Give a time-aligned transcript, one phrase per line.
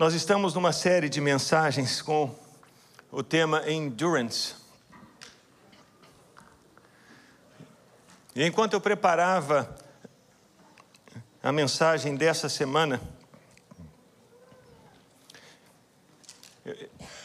[0.00, 2.34] Nós estamos numa série de mensagens com
[3.12, 4.54] o tema Endurance.
[8.34, 9.76] E enquanto eu preparava
[11.42, 12.98] a mensagem dessa semana,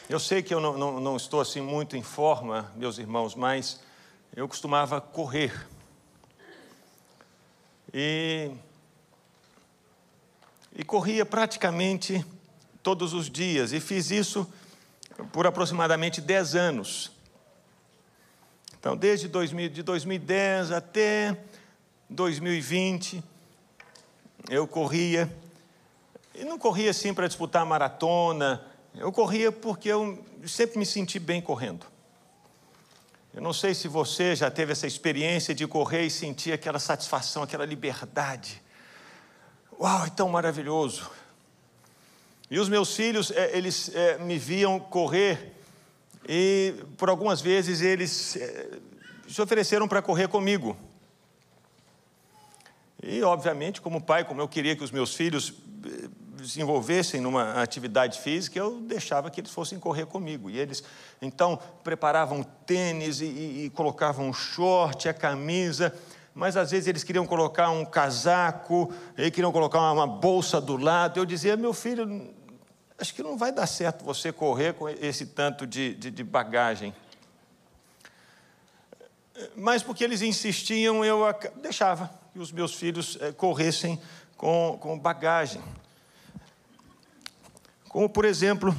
[0.09, 3.79] eu sei que eu não, não, não estou assim muito em forma, meus irmãos, mas
[4.35, 5.65] eu costumava correr.
[7.93, 8.51] E,
[10.75, 12.34] e corria praticamente
[12.86, 14.48] todos os dias, e fiz isso
[15.34, 17.11] por aproximadamente 10 anos.
[18.77, 21.35] Então, desde 2000, de 2010 até
[22.08, 23.23] 2020,
[24.52, 25.35] eu corria,
[26.35, 28.63] e não corria assim para disputar maratona,
[28.94, 31.88] eu corria porque eu sempre me senti bem correndo.
[33.33, 37.41] Eu não sei se você já teve essa experiência de correr e sentir aquela satisfação,
[37.41, 38.61] aquela liberdade.
[39.80, 41.24] Uau, é tão maravilhoso.
[42.49, 45.53] E os meus filhos, é, eles é, me viam correr
[46.27, 48.69] e por algumas vezes eles é,
[49.28, 50.78] se ofereceram para correr comigo.
[53.02, 55.53] E, obviamente, como pai, como eu queria que os meus filhos
[56.44, 60.50] se envolvessem numa atividade física, eu deixava que eles fossem correr comigo.
[60.50, 60.84] E eles,
[61.22, 65.94] então, preparavam tênis e, e, e colocavam short, a camisa,
[66.34, 71.19] mas às vezes eles queriam colocar um casaco, eles queriam colocar uma bolsa do lado.
[71.19, 72.34] Eu dizia, meu filho,
[72.97, 76.93] acho que não vai dar certo você correr com esse tanto de, de, de bagagem.
[79.55, 81.21] Mas porque eles insistiam, eu
[81.61, 84.01] deixava que os meus filhos eh, corressem
[84.38, 85.61] com, com bagagem.
[87.89, 88.75] Como, por exemplo,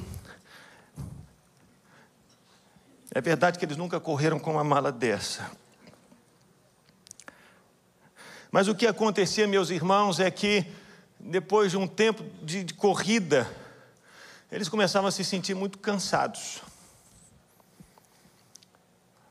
[3.14, 5.50] é verdade que eles nunca correram com uma mala dessa.
[8.50, 10.66] Mas o que acontecia, meus irmãos, é que
[11.20, 13.46] depois de um tempo de, de corrida,
[14.50, 16.62] eles começavam a se sentir muito cansados.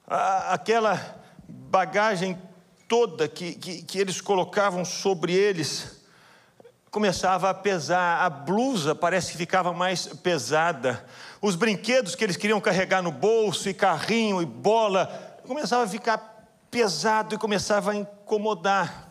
[0.07, 2.39] Aquela bagagem
[2.87, 6.01] toda que, que, que eles colocavam sobre eles,
[6.91, 11.05] começava a pesar, a blusa parece que ficava mais pesada,
[11.41, 16.17] os brinquedos que eles queriam carregar no bolso, e carrinho, e bola, começava a ficar
[16.69, 19.09] pesado e começava a incomodar.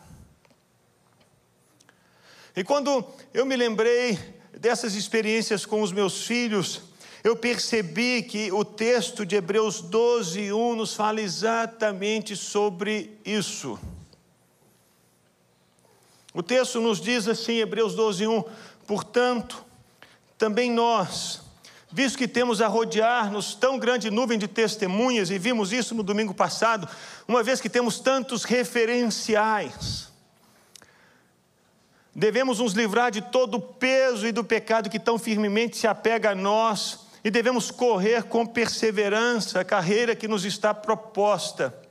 [2.55, 6.81] E quando eu me lembrei dessas experiências com os meus filhos,
[7.23, 13.79] eu percebi que o texto de Hebreus 12, 1 nos fala exatamente sobre isso.
[16.33, 18.43] O texto nos diz assim, Hebreus 12, 1:
[18.85, 19.65] Portanto,
[20.37, 21.41] também nós,
[21.91, 26.33] visto que temos a rodear-nos tão grande nuvem de testemunhas, e vimos isso no domingo
[26.33, 26.87] passado,
[27.27, 30.09] uma vez que temos tantos referenciais,
[32.15, 36.31] devemos nos livrar de todo o peso e do pecado que tão firmemente se apega
[36.31, 41.85] a nós, e devemos correr com perseverança a carreira que nos está proposta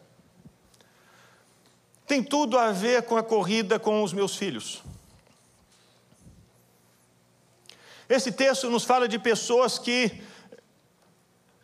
[2.07, 4.83] tem tudo a ver com a corrida com os meus filhos.
[8.09, 10.23] Esse texto nos fala de pessoas que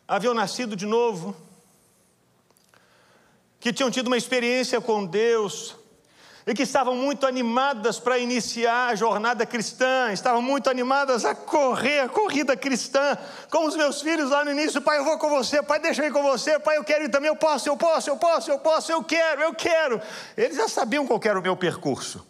[0.09, 1.37] haviam nascido de novo,
[3.61, 5.77] que tinham tido uma experiência com Deus,
[6.47, 12.01] e que estavam muito animadas para iniciar a jornada cristã, estavam muito animadas a correr
[12.01, 13.17] a corrida cristã,
[13.51, 16.09] como os meus filhos lá no início, pai, eu vou com você, pai, deixa eu
[16.09, 18.59] ir com você, pai, eu quero ir também, eu posso, eu posso, eu posso, eu
[18.59, 20.01] posso, eu quero, eu quero.
[20.37, 22.27] Eles já sabiam qual era o meu percurso.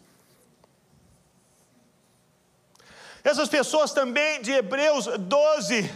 [3.22, 5.90] Essas pessoas também de Hebreus 12,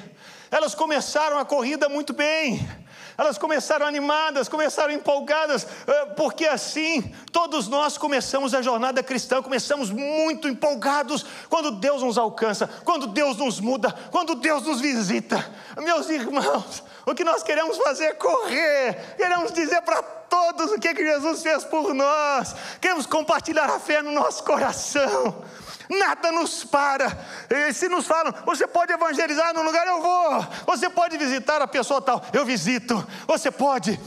[0.51, 2.84] elas começaram a corrida muito bem
[3.17, 9.91] elas começaram animadas, começaram empolgadas, eh, porque assim todos nós começamos a jornada cristã, começamos
[9.91, 15.53] muito empolgados quando Deus nos alcança, quando Deus nos muda, quando Deus nos visita.
[15.79, 20.95] Meus irmãos, o que nós queremos fazer é correr, queremos dizer para todos o que,
[20.95, 25.45] que Jesus fez por nós, queremos compartilhar a fé no nosso coração
[25.89, 27.17] nada nos para.
[27.51, 30.47] E se nos falam, você pode evangelizar no lugar, eu vou.
[30.67, 33.07] Você pode visitar a pessoa tal, eu visito.
[33.27, 33.99] Você pode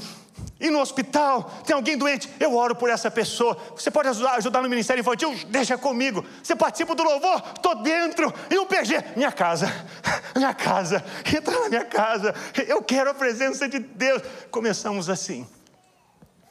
[0.59, 3.57] ir no hospital, tem alguém doente, eu oro por essa pessoa.
[3.75, 6.25] Você pode ajudar, ajudar no ministério infantil, deixa comigo.
[6.42, 8.33] Você participa do louvor, estou dentro.
[8.50, 9.71] E o PG, minha casa,
[10.36, 11.04] minha casa,
[11.36, 12.33] entra na minha casa.
[12.68, 14.21] Eu quero a presença de Deus.
[14.50, 15.48] Começamos assim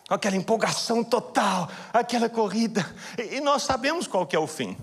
[0.09, 2.87] aquela empolgação total, aquela corrida,
[3.19, 4.76] e nós sabemos qual que é o fim.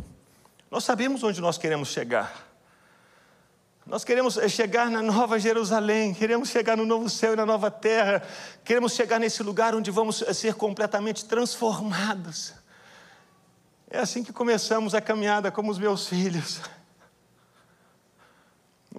[0.69, 2.52] Nós sabemos onde nós queremos chegar.
[3.85, 7.69] Nós queremos eh, chegar na nova Jerusalém, queremos chegar no novo céu e na nova
[7.69, 8.23] terra,
[8.63, 12.53] queremos chegar nesse lugar onde vamos eh, ser completamente transformados.
[13.89, 16.61] É assim que começamos a caminhada como os meus filhos.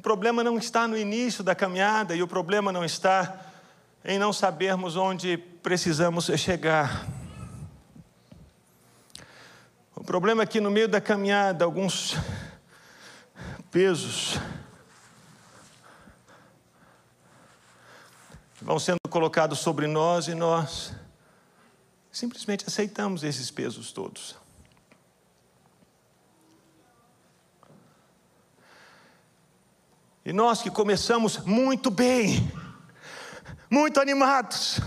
[0.04, 3.40] problema não está no início da caminhada e o problema não está
[4.04, 7.06] em não sabermos onde precisamos chegar.
[9.96, 12.18] O problema é que no meio da caminhada, alguns
[13.70, 14.38] pesos
[18.64, 20.92] vão sendo colocados sobre nós e nós
[22.10, 24.36] simplesmente aceitamos esses pesos todos.
[30.24, 32.50] E nós que começamos muito bem,
[33.68, 34.80] muito animados,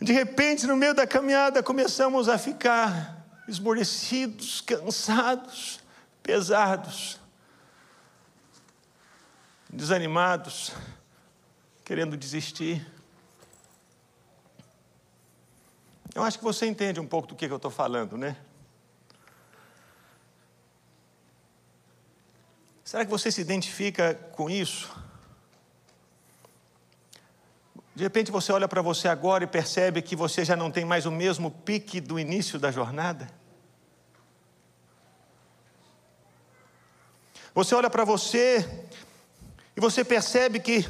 [0.00, 5.80] de repente, no meio da caminhada, começamos a ficar esmorecidos, cansados,
[6.22, 7.18] pesados,
[9.68, 10.72] desanimados,
[11.84, 12.99] querendo desistir.
[16.14, 18.36] Eu acho que você entende um pouco do que eu estou falando, né?
[22.84, 24.90] Será que você se identifica com isso?
[27.94, 31.06] De repente você olha para você agora e percebe que você já não tem mais
[31.06, 33.30] o mesmo pique do início da jornada?
[37.54, 38.88] Você olha para você
[39.76, 40.84] e você percebe que,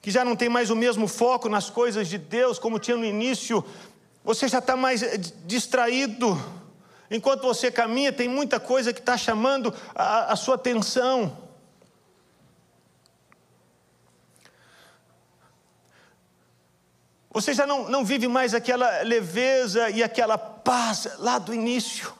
[0.00, 3.04] que já não tem mais o mesmo foco nas coisas de Deus como tinha no
[3.04, 3.64] início,
[4.26, 6.36] você já está mais eh, distraído.
[7.08, 11.46] Enquanto você caminha, tem muita coisa que está chamando a, a sua atenção.
[17.30, 22.12] Você já não, não vive mais aquela leveza e aquela paz lá do início.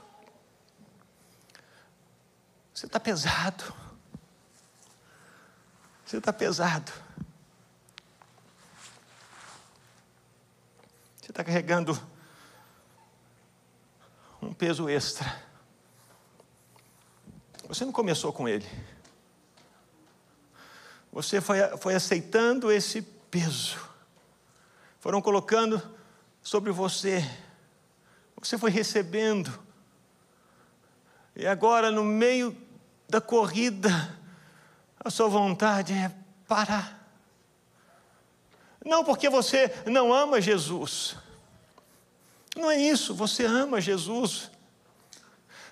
[2.73, 3.75] Você está pesado.
[6.05, 6.93] Você está pesado.
[11.26, 12.01] Você está carregando
[14.41, 15.39] um peso extra.
[17.69, 18.67] Você não começou com ele.
[21.13, 23.79] Você foi, foi aceitando esse peso.
[24.99, 25.83] Foram colocando
[26.41, 27.23] sobre você.
[28.41, 29.53] Você foi recebendo.
[31.35, 32.57] E agora, no meio
[33.07, 33.91] da corrida,
[34.99, 36.11] a sua vontade é
[36.49, 37.07] parar.
[38.83, 41.26] Não porque você não ama Jesus.
[42.57, 44.51] Não é isso, você ama Jesus.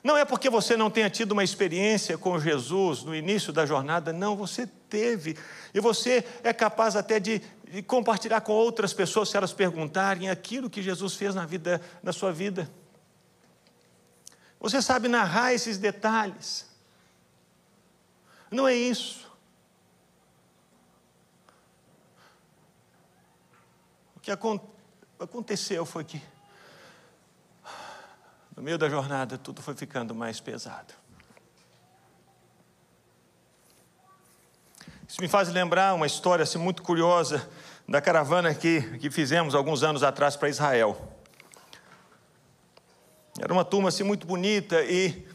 [0.02, 4.12] Não é porque você não tenha tido uma experiência com Jesus no início da jornada,
[4.12, 5.36] não, você teve.
[5.72, 7.40] E você é capaz até de,
[7.70, 12.12] de, compartilhar com outras pessoas se elas perguntarem aquilo que Jesus fez na vida, na
[12.12, 12.70] sua vida.
[14.60, 16.66] Você sabe narrar esses detalhes.
[18.50, 19.24] Não é isso.
[24.24, 24.30] que
[25.20, 26.20] aconteceu foi que,
[28.64, 30.94] no meio da jornada, tudo foi ficando mais pesado.
[35.06, 37.46] Isso me faz lembrar uma história assim, muito curiosa
[37.86, 40.96] da caravana que, que fizemos alguns anos atrás para Israel.
[43.38, 45.28] Era uma turma assim, muito bonita e,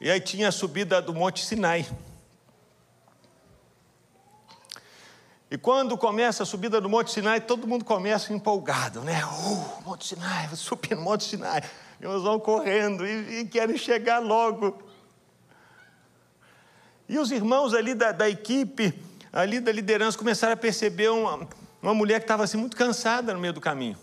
[0.00, 1.86] e aí tinha a subida do Monte Sinai.
[5.50, 9.20] E quando começa a subida do Monte Sinai, todo mundo começa empolgado, né?
[9.24, 11.62] Uh, Monte Sinai, vou subir no Monte Sinai.
[12.00, 14.80] E eles vão correndo e, e, querem chegar logo.
[17.08, 18.94] E os irmãos ali da, da equipe,
[19.32, 21.48] ali da liderança, começaram a perceber uma,
[21.82, 23.98] uma mulher que estava assim muito cansada no meio do caminho.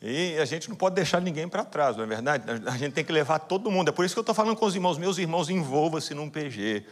[0.00, 2.44] E a gente não pode deixar ninguém para trás, não é verdade?
[2.66, 3.88] A gente tem que levar todo mundo.
[3.88, 4.98] É por isso que eu estou falando com os irmãos.
[4.98, 6.84] Meus irmãos, envolva-se num PG.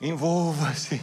[0.00, 1.00] Envolva-se.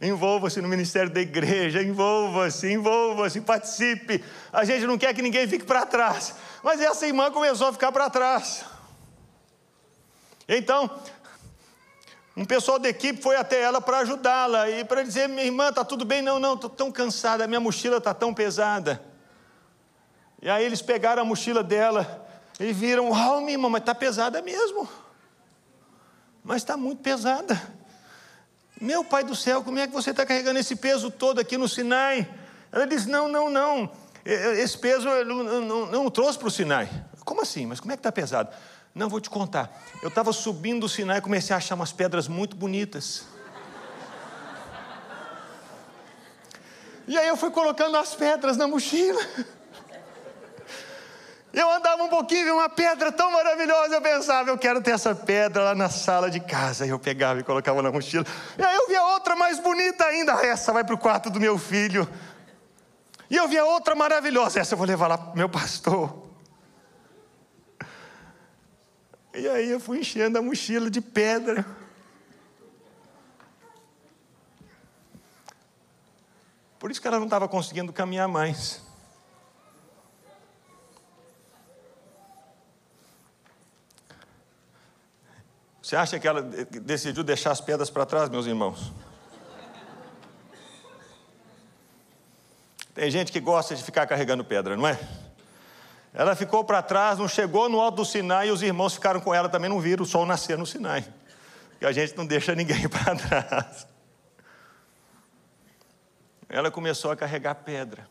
[0.00, 4.22] Envolva-se no ministério da igreja, envolva-se, envolva-se, participe.
[4.52, 6.34] A gente não quer que ninguém fique para trás.
[6.62, 8.64] Mas essa irmã começou a ficar para trás.
[10.48, 10.90] Então,
[12.36, 15.82] um pessoal da equipe foi até ela para ajudá-la e para dizer: minha irmã, está
[15.82, 16.20] tudo bem?
[16.20, 19.02] Não, não, estou tão cansada, minha mochila está tão pesada.
[20.42, 22.28] E aí eles pegaram a mochila dela
[22.60, 24.86] e viram: oh, minha irmã, mas está pesada mesmo.
[26.44, 27.75] Mas está muito pesada.
[28.80, 31.68] Meu pai do céu, como é que você está carregando esse peso todo aqui no
[31.68, 32.28] Sinai?
[32.70, 33.90] Ela disse: Não, não, não.
[34.24, 36.88] Esse peso eu não, não, não trouxe para o Sinai.
[37.24, 37.64] Como assim?
[37.64, 38.54] Mas como é que está pesado?
[38.94, 39.82] Não, vou te contar.
[40.02, 43.24] Eu estava subindo o Sinai e comecei a achar umas pedras muito bonitas.
[47.08, 49.20] E aí eu fui colocando as pedras na mochila.
[51.56, 55.14] Eu andava um pouquinho, vi uma pedra tão maravilhosa, eu pensava, eu quero ter essa
[55.14, 56.84] pedra lá na sala de casa.
[56.84, 58.26] E eu pegava e colocava na mochila.
[58.58, 61.40] E aí eu via outra mais bonita ainda, ah, essa vai para o quarto do
[61.40, 62.06] meu filho.
[63.30, 66.28] E eu via outra maravilhosa, essa eu vou levar lá para meu pastor.
[69.32, 71.64] E aí eu fui enchendo a mochila de pedra.
[76.78, 78.85] Por isso que ela não estava conseguindo caminhar mais.
[85.86, 88.92] Você acha que ela decidiu deixar as pedras para trás, meus irmãos?
[92.92, 94.98] Tem gente que gosta de ficar carregando pedra, não é?
[96.12, 99.32] Ela ficou para trás, não chegou no alto do Sinai e os irmãos ficaram com
[99.32, 101.06] ela, também não viram o sol nascer no Sinai.
[101.70, 103.86] Porque a gente não deixa ninguém para trás.
[106.48, 108.08] Ela começou a carregar pedra.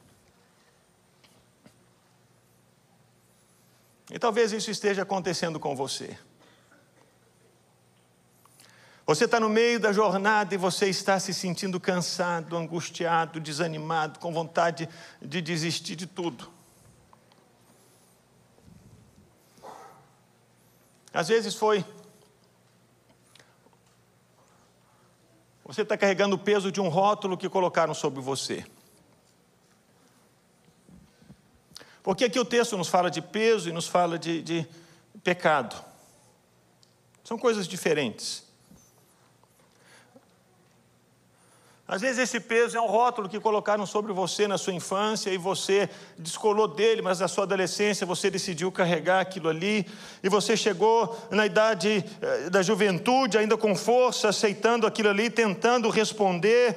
[4.10, 6.18] E talvez isso esteja acontecendo com você.
[9.06, 14.34] Você está no meio da jornada e você está se sentindo cansado, angustiado, desanimado, com
[14.34, 14.90] vontade
[15.22, 16.50] de desistir de tudo.
[21.14, 21.86] Às vezes foi.
[25.66, 28.66] Você está carregando o peso de um rótulo que colocaram sobre você.
[32.02, 34.68] Porque aqui o texto nos fala de peso e nos fala de, de
[35.24, 35.76] pecado.
[37.24, 38.45] São coisas diferentes.
[41.88, 45.38] Às vezes esse peso é um rótulo que colocaram sobre você na sua infância e
[45.38, 45.88] você
[46.18, 49.86] descolou dele, mas na sua adolescência você decidiu carregar aquilo ali,
[50.24, 55.88] e você chegou na idade eh, da juventude, ainda com força, aceitando aquilo ali, tentando
[55.92, 56.76] responder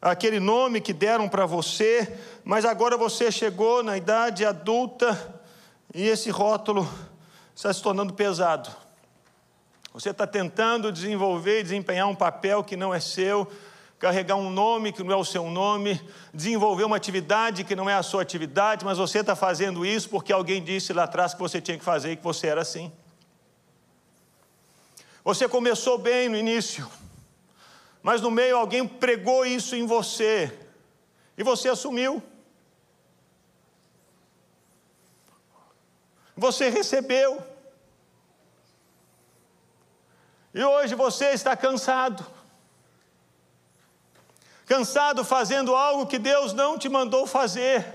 [0.00, 5.40] aquele nome que deram para você, mas agora você chegou na idade adulta
[5.94, 6.88] e esse rótulo
[7.54, 8.81] está se tornando pesado.
[9.92, 13.46] Você está tentando desenvolver e desempenhar um papel que não é seu,
[13.98, 16.00] carregar um nome que não é o seu nome,
[16.34, 20.32] desenvolver uma atividade que não é a sua atividade, mas você está fazendo isso porque
[20.32, 22.90] alguém disse lá atrás que você tinha que fazer e que você era assim.
[25.22, 26.90] Você começou bem no início,
[28.02, 30.52] mas no meio alguém pregou isso em você
[31.36, 32.20] e você assumiu.
[36.36, 37.51] Você recebeu.
[40.54, 42.26] E hoje você está cansado.
[44.66, 47.86] Cansado fazendo algo que Deus não te mandou fazer.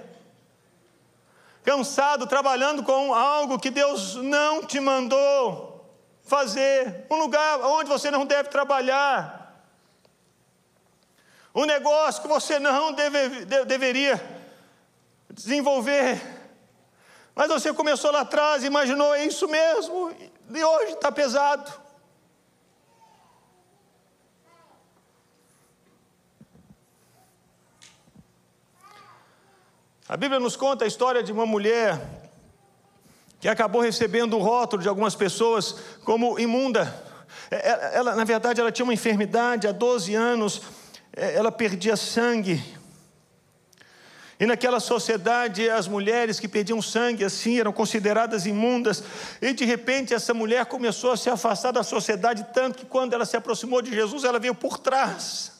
[1.63, 5.85] Cansado trabalhando com algo que Deus não te mandou
[6.23, 7.05] fazer.
[7.09, 9.37] Um lugar onde você não deve trabalhar.
[11.53, 14.21] Um negócio que você não deve, de, deveria
[15.29, 16.21] desenvolver.
[17.35, 20.11] Mas você começou lá atrás, imaginou, é isso mesmo,
[20.53, 21.86] e hoje está pesado.
[30.09, 31.99] A Bíblia nos conta a história de uma mulher
[33.41, 37.03] que acabou recebendo o rótulo de algumas pessoas como imunda.
[37.51, 40.61] Ela, é, é, ela, na verdade, ela tinha uma enfermidade há 12 anos,
[41.13, 42.63] é, ela perdia sangue.
[44.39, 49.03] E naquela sociedade, as mulheres que perdiam sangue assim eram consideradas imundas.
[49.41, 53.25] E de repente, essa mulher começou a se afastar da sociedade, tanto que quando ela
[53.25, 55.51] se aproximou de Jesus, ela veio por trás.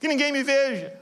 [0.00, 0.99] Que ninguém me veja.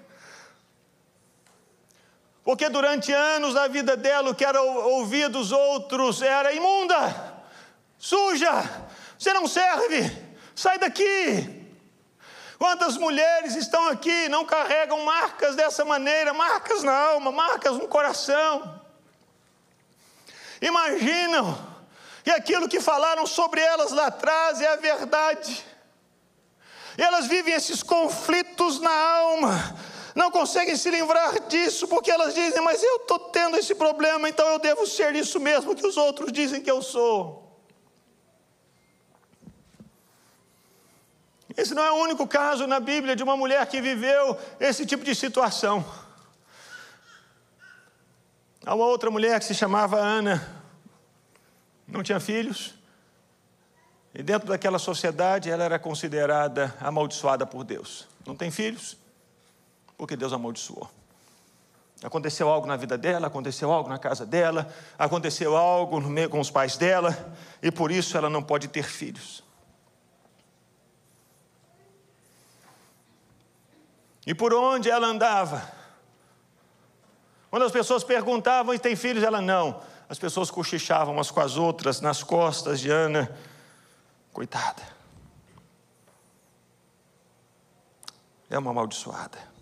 [2.49, 7.45] Porque durante anos a vida dela, o que era ouvir dos outros era imunda,
[7.99, 8.51] suja,
[9.19, 10.11] você não serve,
[10.57, 11.69] sai daqui.
[12.59, 18.81] Quantas mulheres estão aqui não carregam marcas dessa maneira, marcas na alma, marcas no coração.
[20.63, 21.55] Imaginam
[22.25, 25.63] que aquilo que falaram sobre elas lá atrás é a verdade.
[26.97, 29.77] E elas vivem esses conflitos na alma,
[30.19, 34.45] não conseguem se livrar disso, porque elas dizem, mas eu estou tendo esse problema, então
[34.49, 37.57] eu devo ser isso mesmo que os outros dizem que eu sou.
[41.57, 45.05] Esse não é o único caso na Bíblia de uma mulher que viveu esse tipo
[45.05, 45.85] de situação.
[48.67, 50.37] Há uma outra mulher que se chamava Ana,
[51.87, 52.75] não tinha filhos,
[54.13, 58.09] e dentro daquela sociedade ela era considerada amaldiçoada por Deus.
[58.27, 58.97] Não tem filhos,
[59.99, 60.89] porque Deus amaldiçoou.
[62.03, 66.39] Aconteceu algo na vida dela, aconteceu algo na casa dela, aconteceu algo no meio com
[66.39, 69.43] os pais dela, e por isso ela não pode ter filhos.
[74.25, 75.73] E por onde ela andava?
[77.51, 79.83] Quando as pessoas perguntavam e tem filhos, ela não.
[80.09, 83.35] As pessoas cochichavam umas com as outras nas costas de Ana.
[84.33, 84.83] Coitada.
[88.49, 89.58] É uma amaldiçoada.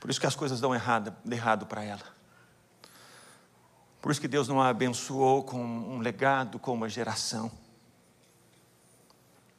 [0.00, 2.18] Por isso que as coisas dão errado, errado para ela.
[4.00, 7.50] Por isso que Deus não a abençoou com um legado, com uma geração.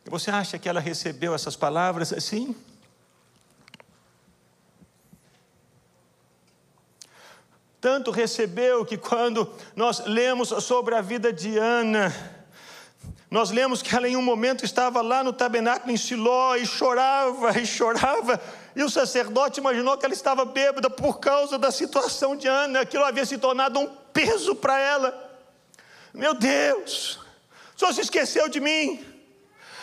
[0.06, 2.14] Você acha que ela recebeu essas palavras?
[2.24, 2.56] Sim.
[7.82, 12.14] Tanto recebeu que quando nós lemos sobre a vida de Ana,
[13.30, 17.58] nós lemos que ela em um momento estava lá no tabernáculo em Siló e chorava
[17.60, 18.42] e chorava,
[18.76, 23.04] e o sacerdote imaginou que ela estava bêbada por causa da situação de Ana, aquilo
[23.04, 25.30] havia se tornado um peso para ela.
[26.14, 27.20] Meu Deus,
[27.76, 29.06] só se esqueceu de mim.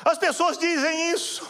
[0.05, 1.49] As pessoas dizem isso,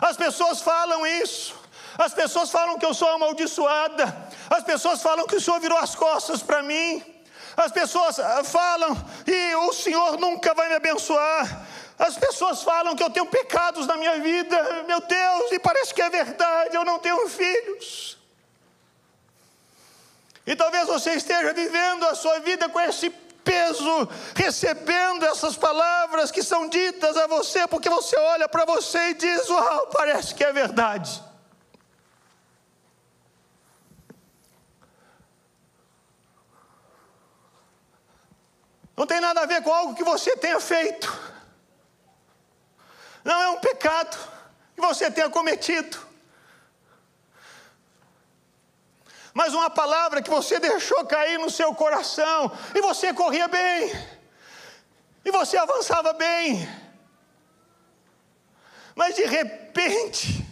[0.00, 1.54] as pessoas falam isso,
[1.98, 4.16] as pessoas falam que eu sou amaldiçoada,
[4.48, 7.04] as pessoas falam que o Senhor virou as costas para mim,
[7.56, 11.66] as pessoas ah, falam e o Senhor nunca vai me abençoar.
[11.98, 16.00] As pessoas falam que eu tenho pecados na minha vida, meu Deus, e parece que
[16.00, 18.16] é verdade, eu não tenho filhos.
[20.46, 26.42] E talvez você esteja vivendo a sua vida com esse peso, recebendo essas palavras que
[26.42, 30.52] são ditas a você, porque você olha para você e diz: Uau, parece que é
[30.52, 31.22] verdade.
[38.96, 41.37] Não tem nada a ver com algo que você tenha feito.
[43.28, 44.16] Não é um pecado
[44.74, 45.98] que você tenha cometido.
[49.34, 53.92] Mas uma palavra que você deixou cair no seu coração e você corria bem.
[55.26, 56.66] E você avançava bem.
[58.96, 60.42] Mas de repente,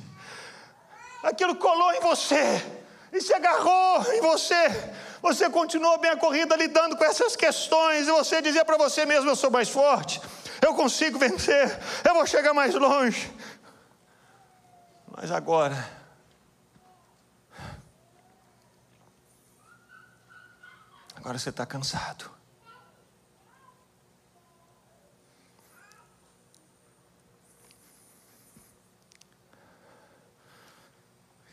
[1.22, 2.62] aquilo colou em você
[3.10, 4.92] e se agarrou em você
[5.26, 9.28] você continuou bem a corrida lidando com essas questões, e você dizia para você mesmo:
[9.28, 10.20] Eu sou mais forte,
[10.66, 13.32] eu consigo vencer, eu vou chegar mais longe.
[15.08, 15.88] Mas agora,
[21.14, 22.30] agora você está cansado.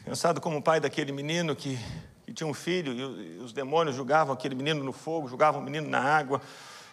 [0.03, 1.79] Cansado como o pai daquele menino que
[2.25, 5.87] que tinha um filho e os demônios julgavam aquele menino no fogo, julgavam o menino
[5.87, 6.41] na água.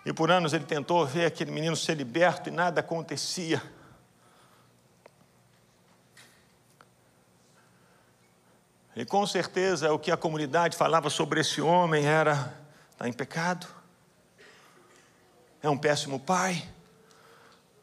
[0.04, 3.62] E por anos ele tentou ver aquele menino ser liberto e nada acontecia.
[8.96, 12.54] E com certeza o que a comunidade falava sobre esse homem era:
[12.92, 13.66] está em pecado,
[15.62, 16.66] é um péssimo pai.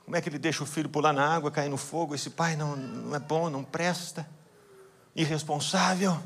[0.04, 2.16] Como é que ele deixa o filho pular na água, cair no fogo?
[2.16, 4.28] Esse pai não, não é bom, não presta,
[5.16, 6.18] irresponsável.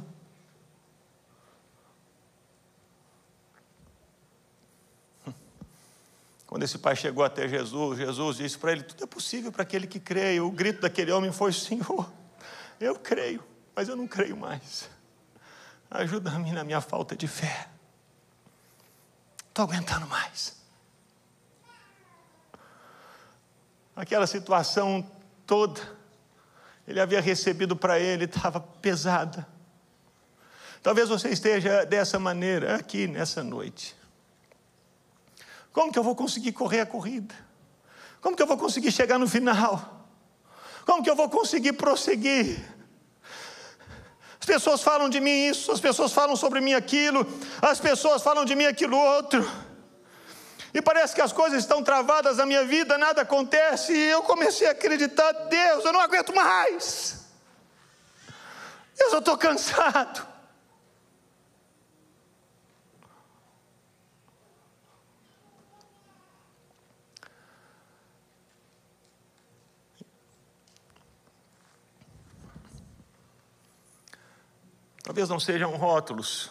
[6.52, 9.88] Quando esse pai chegou até Jesus, Jesus disse para ele: Tudo é possível para aquele
[9.88, 10.36] que crê.
[10.36, 12.12] E o grito daquele homem foi: Senhor,
[12.78, 13.42] eu creio,
[13.74, 14.90] mas eu não creio mais.
[15.90, 17.70] Ajuda-me na minha falta de fé.
[19.48, 20.58] Estou aguentando mais.
[23.96, 25.10] Aquela situação
[25.48, 25.80] toda,
[26.86, 29.48] ele havia recebido para ele, estava pesada.
[30.84, 34.01] Talvez você esteja dessa maneira aqui nessa noite.
[35.72, 37.34] Como que eu vou conseguir correr a corrida?
[38.22, 40.08] Como que eu vou conseguir chegar no final?
[40.86, 42.60] Como que eu vou conseguir prosseguir?
[44.40, 47.26] As pessoas falam de mim isso, as pessoas falam sobre mim aquilo,
[47.62, 49.48] as pessoas falam de mim aquilo outro.
[50.74, 54.68] E parece que as coisas estão travadas na minha vida, nada acontece, e eu comecei
[54.68, 57.26] a acreditar, Deus, eu não aguento mais.
[58.98, 60.31] Deus, eu estou cansado.
[75.04, 76.50] Talvez não sejam rótulos.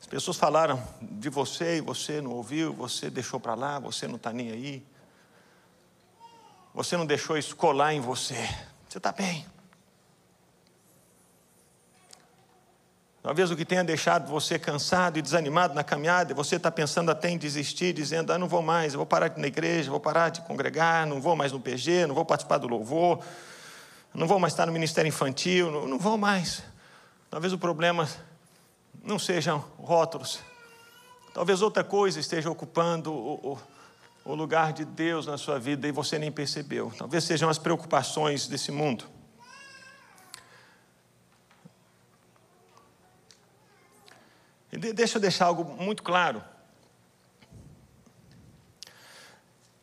[0.00, 4.16] As pessoas falaram de você e você não ouviu, você deixou para lá, você não
[4.16, 4.84] está nem aí.
[6.74, 8.48] Você não deixou isso colar em você.
[8.88, 9.46] Você está bem.
[13.22, 17.10] Talvez o que tenha deixado você cansado e desanimado na caminhada, e você está pensando
[17.10, 19.90] até em desistir, dizendo: ah, não vou mais, eu vou parar de ir na igreja,
[19.90, 23.24] vou parar de congregar, não vou mais no PG, não vou participar do louvor,
[24.12, 26.62] não vou mais estar no ministério infantil, não, não vou mais.
[27.34, 28.08] Talvez o problema
[29.02, 30.38] não sejam rótulos.
[31.32, 33.58] Talvez outra coisa esteja ocupando o, o,
[34.24, 36.92] o lugar de Deus na sua vida e você nem percebeu.
[36.96, 39.04] Talvez sejam as preocupações desse mundo.
[44.70, 46.40] E deixa eu deixar algo muito claro.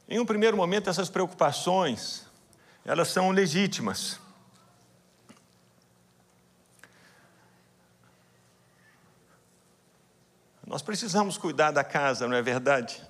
[0.07, 2.25] Em um primeiro momento, essas preocupações,
[2.85, 4.21] elas são legítimas.
[10.71, 13.05] Nós precisamos cuidar da casa, não é verdade?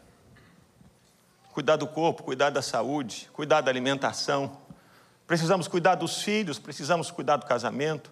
[1.52, 4.58] cuidar do corpo, cuidar da saúde, cuidar da alimentação.
[5.28, 8.12] Precisamos cuidar dos filhos, precisamos cuidar do casamento.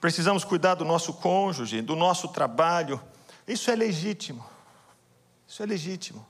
[0.00, 3.02] Precisamos cuidar do nosso cônjuge, do nosso trabalho.
[3.48, 4.46] Isso é legítimo.
[5.48, 6.24] Isso é legítimo.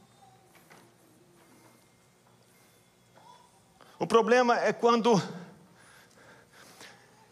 [3.99, 5.21] O problema é quando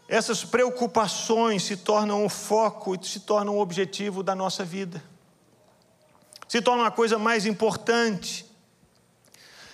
[0.07, 5.03] essas preocupações se tornam o foco e se tornam o objetivo da nossa vida.
[6.47, 8.45] Se tornam a coisa mais importante.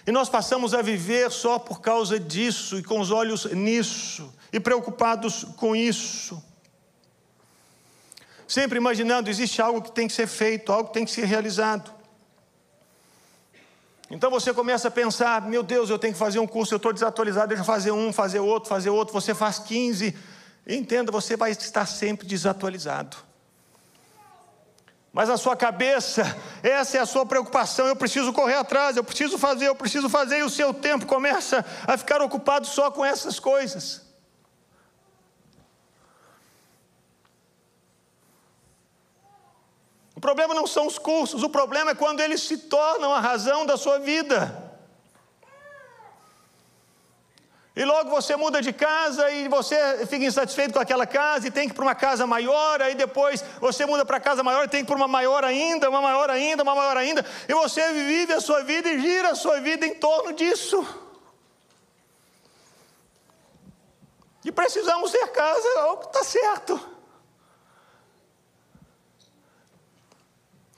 [0.08, 4.60] E nós passamos a viver só por causa disso e com os olhos nisso e
[4.60, 6.42] preocupados com isso.
[8.48, 12.01] Sempre imaginando existe algo que tem que ser feito, algo que tem que ser realizado.
[14.12, 16.92] Então você começa a pensar: meu Deus, eu tenho que fazer um curso, eu estou
[16.92, 19.14] desatualizado, deixa eu fazer um, fazer outro, fazer outro.
[19.14, 20.16] Você faz 15.
[20.68, 23.18] Entenda, você vai estar sempre desatualizado.
[25.14, 26.24] Mas a sua cabeça,
[26.62, 27.88] essa é a sua preocupação.
[27.88, 31.66] Eu preciso correr atrás, eu preciso fazer, eu preciso fazer, e o seu tempo começa
[31.88, 34.11] a ficar ocupado só com essas coisas.
[40.22, 43.66] O problema não são os cursos, o problema é quando eles se tornam a razão
[43.66, 44.72] da sua vida.
[47.76, 51.68] E logo você muda de casa e você fica insatisfeito com aquela casa e tem
[51.68, 54.82] que ir para uma casa maior, aí depois você muda para casa maior e tem
[54.82, 58.32] que ir para uma maior ainda, uma maior ainda, uma maior ainda, e você vive
[58.32, 60.86] a sua vida e gira a sua vida em torno disso.
[64.46, 66.91] E precisamos ter casa, é que está certo.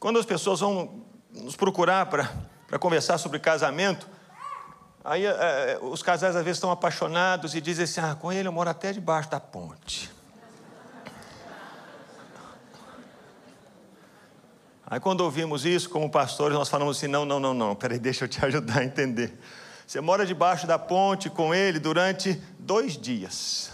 [0.04, 4.06] Quando as pessoas vão nos procurar para conversar sobre casamento,
[5.02, 8.52] aí é, os casais às vezes estão apaixonados e dizem assim: ah, com ele eu
[8.52, 10.12] moro até debaixo da ponte.
[14.86, 18.26] Aí quando ouvimos isso, como pastores, nós falamos assim: não, não, não, não, peraí, deixa
[18.26, 19.40] eu te ajudar a entender.
[19.88, 23.72] Você mora debaixo da ponte com ele durante dois dias.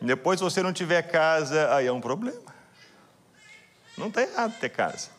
[0.00, 2.53] Depois, se você não tiver casa, aí é um problema.
[3.96, 5.10] Não está errado ter casa.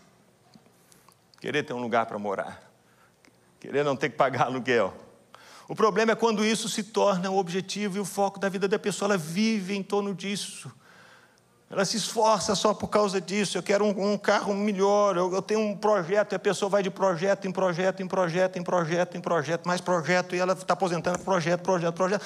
[1.39, 2.61] Querer ter um lugar para morar.
[3.59, 4.93] Querer não ter que pagar aluguel.
[5.67, 8.77] O problema é quando isso se torna o objetivo e o foco da vida da
[8.77, 9.09] pessoa.
[9.09, 10.71] Ela vive em torno disso.
[11.69, 13.57] Ela se esforça só por causa disso.
[13.57, 15.17] Eu quero um, um carro melhor.
[15.17, 18.57] Eu, eu, tenho um projeto e a pessoa vai de projeto em projeto, em projeto,
[18.57, 22.25] em projeto, em projeto, mais projeto e ela está aposentando projeto, projeto, projeto.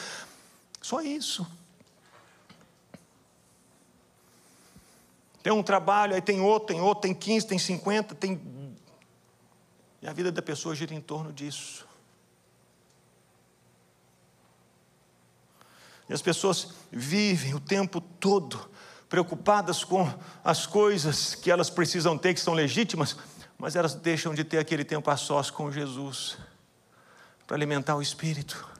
[0.81, 1.47] Só isso.
[5.41, 8.41] Tem um trabalho, aí tem outro, tem outro, tem 15, tem 50, tem.
[10.01, 11.87] E a vida da pessoa gira em torno disso.
[16.09, 18.69] E as pessoas vivem o tempo todo
[19.07, 20.11] preocupadas com
[20.43, 23.15] as coisas que elas precisam ter, que são legítimas,
[23.57, 26.37] mas elas deixam de ter aquele tempo a sós com Jesus
[27.45, 28.78] para alimentar o espírito.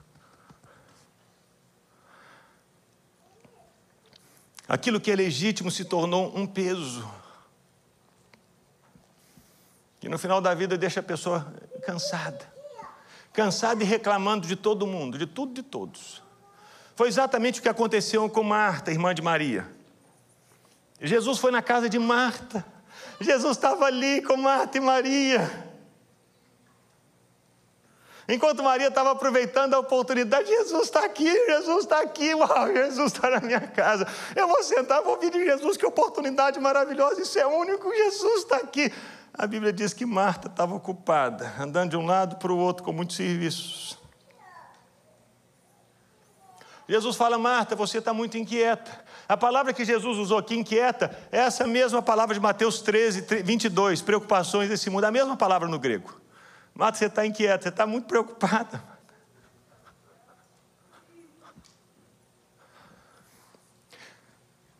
[4.70, 7.04] Aquilo que é legítimo se tornou um peso.
[9.98, 11.52] Que no final da vida deixa a pessoa
[11.84, 12.48] cansada.
[13.32, 16.22] Cansada e reclamando de todo mundo, de tudo e de todos.
[16.94, 19.66] Foi exatamente o que aconteceu com Marta, irmã de Maria.
[21.02, 22.64] Jesus foi na casa de Marta.
[23.20, 25.69] Jesus estava ali com Marta e Maria.
[28.30, 33.28] Enquanto Maria estava aproveitando a oportunidade, Jesus está aqui, Jesus está aqui, uau, Jesus está
[33.28, 34.06] na minha casa.
[34.36, 38.58] Eu vou sentar, vou ouvir de Jesus, que oportunidade maravilhosa, isso é único, Jesus está
[38.58, 38.92] aqui.
[39.34, 42.92] A Bíblia diz que Marta estava ocupada, andando de um lado para o outro com
[42.92, 43.98] muitos serviços.
[46.88, 49.04] Jesus fala, Marta, você está muito inquieta.
[49.28, 54.02] A palavra que Jesus usou aqui, inquieta, é essa mesma palavra de Mateus 13, 22,
[54.02, 56.20] preocupações desse mundo, a mesma palavra no grego.
[56.74, 58.82] Marta, você está inquieta, você está muito preocupada.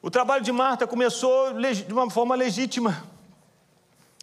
[0.02, 3.04] O trabalho de Marta começou de uma forma legítima.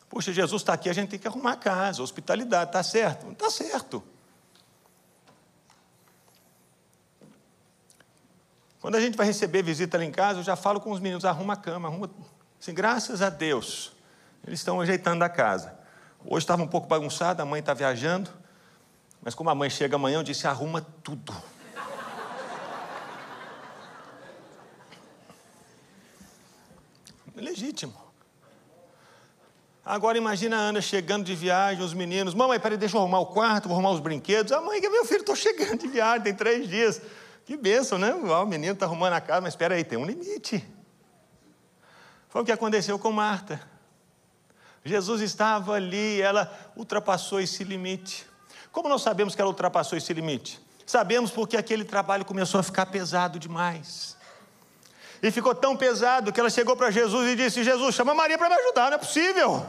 [0.10, 3.32] Poxa, Jesus está aqui, a gente tem que arrumar a casa, hospitalidade, está certo?
[3.32, 4.04] Está certo.
[8.80, 11.26] Quando a gente vai receber visita lá em casa, eu já falo com os meninos,
[11.26, 12.10] arruma a cama, arruma.
[12.60, 13.92] Assim, graças a Deus,
[14.46, 15.77] eles estão ajeitando a casa.
[16.30, 18.30] Hoje estava um pouco bagunçado, a mãe está viajando,
[19.22, 21.34] mas como a mãe chega amanhã, eu disse: arruma tudo.
[27.34, 27.96] Legítimo.
[29.86, 33.28] Agora imagina a Ana chegando de viagem, os meninos, mamãe, peraí, deixa eu arrumar o
[33.28, 34.52] quarto, vou arrumar os brinquedos.
[34.52, 37.02] A mãe, meu filho, estou chegando de viagem, tem três dias.
[37.46, 38.14] Que bênção, né?
[38.14, 40.62] O menino está arrumando a casa, mas espera aí, tem um limite.
[42.28, 43.77] Foi o que aconteceu com Marta.
[44.88, 48.28] Jesus estava ali, ela ultrapassou esse limite.
[48.72, 50.60] Como nós sabemos que ela ultrapassou esse limite?
[50.86, 54.16] Sabemos porque aquele trabalho começou a ficar pesado demais.
[55.22, 58.50] E ficou tão pesado que ela chegou para Jesus e disse: Jesus, chama Maria para
[58.50, 59.66] me ajudar, não é possível.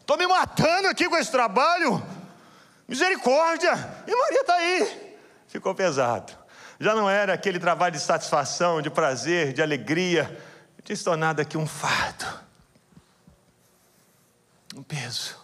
[0.00, 2.02] Estou me matando aqui com esse trabalho.
[2.88, 3.72] Misericórdia!
[4.06, 5.16] E Maria está aí.
[5.46, 6.32] Ficou pesado.
[6.80, 10.36] Já não era aquele trabalho de satisfação, de prazer, de alegria.
[10.82, 12.26] Tinha se tornado aqui um fardo.
[14.80, 15.36] Um peso.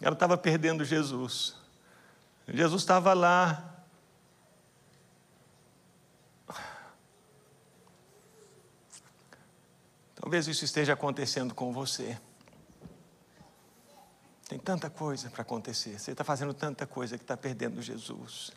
[0.00, 1.56] Ela estava perdendo Jesus.
[2.46, 3.84] Jesus estava lá.
[10.14, 12.16] Talvez isso esteja acontecendo com você.
[14.48, 15.98] Tem tanta coisa para acontecer.
[15.98, 18.52] Você está fazendo tanta coisa que está perdendo Jesus.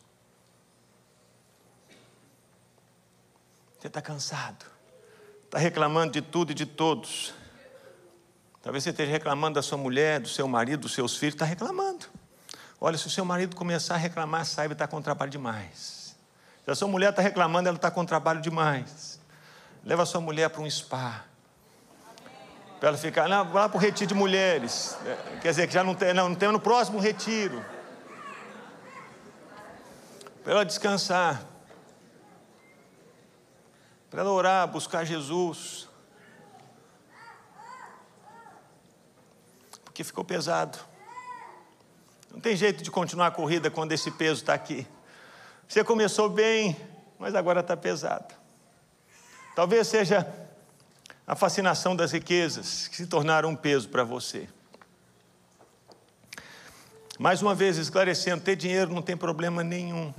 [3.80, 4.64] Você está cansado.
[5.46, 7.34] Está reclamando de tudo e de todos.
[8.66, 11.36] Talvez você esteja reclamando da sua mulher, do seu marido, dos seus filhos.
[11.36, 12.08] Está reclamando.
[12.82, 16.16] Olha, se o seu marido começar a reclamar, saiba que está com trabalho demais.
[16.64, 19.20] Se a sua mulher está reclamando, ela está com trabalho demais.
[19.84, 21.26] Leva a sua mulher para um spa.
[22.80, 24.98] Para ela ficar, não, lá para o retiro de mulheres.
[25.06, 27.64] É, quer dizer, que já não tem, não, não tem no próximo retiro.
[30.44, 31.40] Para ela descansar.
[34.10, 35.88] Para ela orar, buscar Jesus.
[39.96, 40.78] Porque ficou pesado.
[42.30, 44.86] Não tem jeito de continuar a corrida quando esse peso está aqui.
[45.66, 46.76] Você começou bem,
[47.18, 48.36] mas agora está pesado.
[49.56, 50.28] Talvez seja
[51.26, 54.50] a fascinação das riquezas que se tornaram um peso para você.
[57.18, 60.14] Mais uma vez, esclarecendo: ter dinheiro não tem problema nenhum.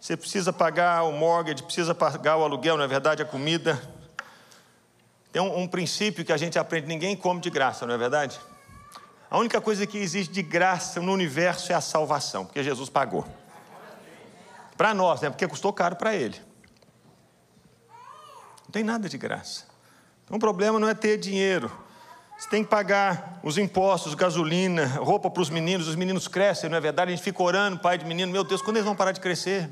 [0.00, 3.78] Você precisa pagar o mortgage, precisa pagar o aluguel, na verdade, a comida.
[5.30, 8.40] Tem um, um princípio que a gente aprende: ninguém come de graça, não é verdade?
[9.30, 13.26] A única coisa que existe de graça no universo é a salvação, porque Jesus pagou.
[14.76, 15.30] Para nós, né?
[15.30, 16.40] Porque custou caro para ele.
[18.64, 19.64] Não tem nada de graça.
[20.24, 21.70] Então o problema não é ter dinheiro.
[22.36, 25.86] Você tem que pagar os impostos, gasolina, roupa para os meninos.
[25.86, 27.12] Os meninos crescem, não é verdade?
[27.12, 29.70] A gente fica orando, pai de menino, meu Deus, quando eles vão parar de crescer?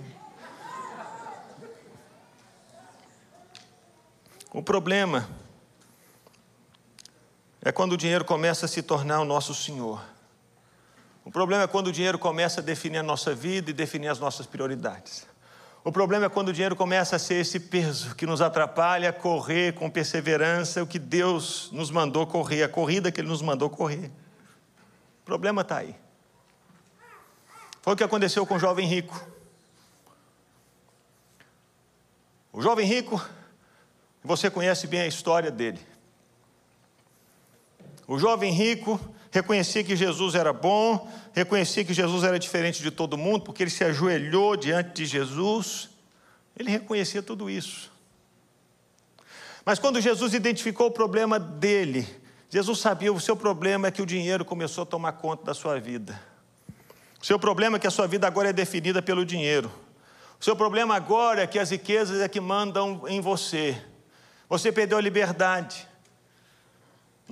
[4.53, 5.29] O problema
[7.65, 10.03] é quando o dinheiro começa a se tornar o nosso Senhor.
[11.25, 14.19] O problema é quando o dinheiro começa a definir a nossa vida e definir as
[14.19, 15.25] nossas prioridades.
[15.85, 19.13] O problema é quando o dinheiro começa a ser esse peso que nos atrapalha a
[19.13, 23.71] correr com perseverança o que Deus nos mandou correr, a corrida que Ele nos mandou
[23.71, 24.11] correr.
[25.23, 25.95] O problema está aí.
[27.81, 29.29] Foi o que aconteceu com o jovem rico.
[32.53, 33.25] O jovem rico,
[34.23, 35.92] você conhece bem a história dele.
[38.07, 43.17] O jovem rico reconhecia que Jesus era bom, reconhecia que Jesus era diferente de todo
[43.17, 45.89] mundo, porque ele se ajoelhou diante de Jesus.
[46.59, 47.91] Ele reconhecia tudo isso.
[49.65, 52.07] Mas quando Jesus identificou o problema dele,
[52.51, 55.81] Jesus sabia o seu problema é que o dinheiro começou a tomar conta da sua
[55.81, 56.21] vida.
[57.21, 59.73] O seu problema é que a sua vida agora é definida pelo dinheiro.
[60.39, 63.81] O seu problema agora é que as riquezas é que mandam em você.
[64.49, 65.89] Você perdeu a liberdade.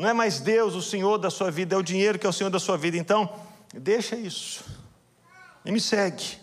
[0.01, 2.33] Não é mais Deus o Senhor da sua vida, é o dinheiro que é o
[2.33, 2.97] Senhor da sua vida.
[2.97, 3.31] Então,
[3.75, 4.65] deixa isso
[5.63, 6.39] e me segue.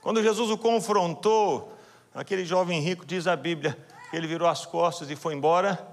[0.00, 1.72] Quando Jesus o confrontou,
[2.12, 3.78] aquele jovem rico, diz a Bíblia,
[4.10, 5.86] que ele virou as costas e foi embora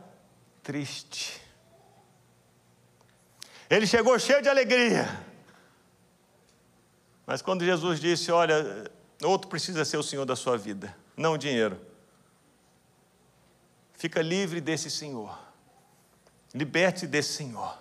[0.64, 1.40] triste.
[3.70, 5.08] Ele chegou cheio de alegria.
[7.24, 8.92] Mas quando Jesus disse: Olha,
[9.24, 11.80] outro precisa ser o Senhor da sua vida, não o dinheiro.
[13.94, 15.53] Fica livre desse Senhor.
[16.54, 17.78] Liberte desse Senhor.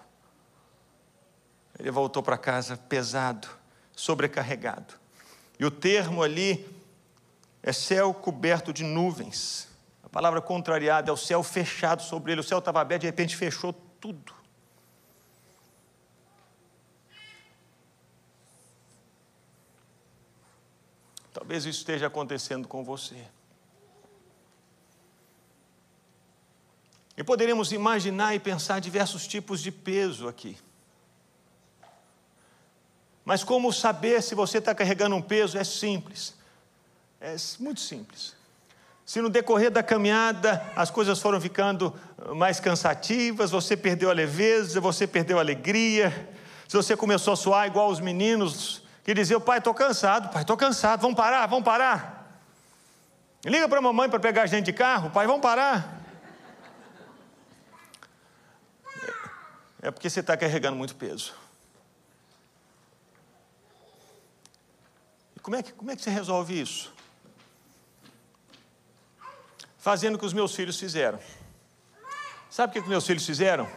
[1.79, 3.49] Ele voltou para casa pesado,
[3.95, 4.95] sobrecarregado.
[5.59, 6.69] E o termo ali
[7.63, 9.69] é céu coberto de nuvens.
[10.03, 12.41] A palavra contrariada é o céu fechado sobre ele.
[12.41, 14.35] O céu estava aberto, de repente fechou tudo.
[21.33, 23.27] Talvez isso esteja acontecendo com você.
[27.16, 30.57] E poderíamos imaginar e pensar diversos tipos de peso aqui.
[33.25, 36.35] Mas como saber se você está carregando um peso é simples.
[37.20, 38.35] É muito simples.
[39.05, 41.94] Se no decorrer da caminhada as coisas foram ficando
[42.35, 46.31] mais cansativas, você perdeu a leveza, você perdeu a alegria,
[46.66, 50.57] se você começou a suar igual os meninos que diziam: Pai, estou cansado, pai, estou
[50.57, 52.40] cansado, vamos parar, vamos parar.
[53.44, 56.02] Liga para a mamãe para pegar a gente de carro, pai, vamos parar.
[59.83, 61.35] É porque você está carregando muito peso.
[65.37, 66.95] E como é, que, como é que você resolve isso?
[69.77, 71.18] Fazendo o que os meus filhos fizeram.
[72.49, 73.68] Sabe o que os meus filhos fizeram?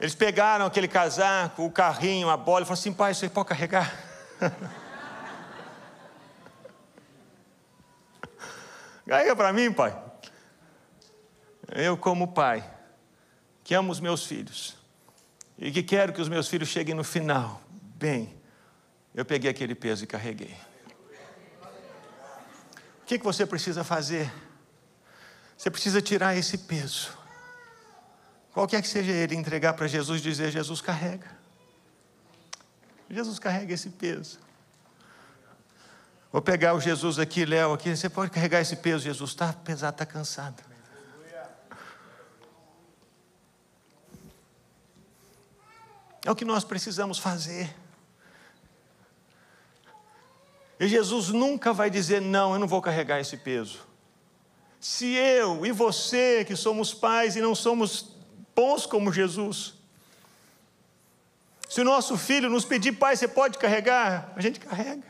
[0.00, 3.94] Eles pegaram aquele casaco, o carrinho, a bola e falaram assim: pai, você pode carregar?
[9.06, 9.96] Carrega para mim, pai.
[11.68, 12.68] Eu, como pai,
[13.64, 14.76] que amo os meus filhos
[15.58, 17.62] e que quero que os meus filhos cheguem no final
[18.02, 18.34] bem,
[19.14, 20.56] eu peguei aquele peso e carreguei.
[23.02, 24.32] O que, que você precisa fazer?
[25.56, 27.16] Você precisa tirar esse peso.
[28.52, 31.30] Qualquer que seja ele, entregar para Jesus e dizer: Jesus carrega.
[33.08, 34.40] Jesus carrega esse peso.
[36.32, 37.94] Vou pegar o Jesus aqui, Léo, aqui.
[37.94, 39.30] Você pode carregar esse peso, Jesus.
[39.30, 40.71] Está pesado, está cansado.
[46.24, 47.74] É o que nós precisamos fazer.
[50.78, 53.80] E Jesus nunca vai dizer: não, eu não vou carregar esse peso.
[54.80, 58.16] Se eu e você, que somos pais e não somos
[58.54, 59.74] bons como Jesus,
[61.68, 64.32] se o nosso filho nos pedir, pai, você pode carregar?
[64.36, 65.06] A gente carrega.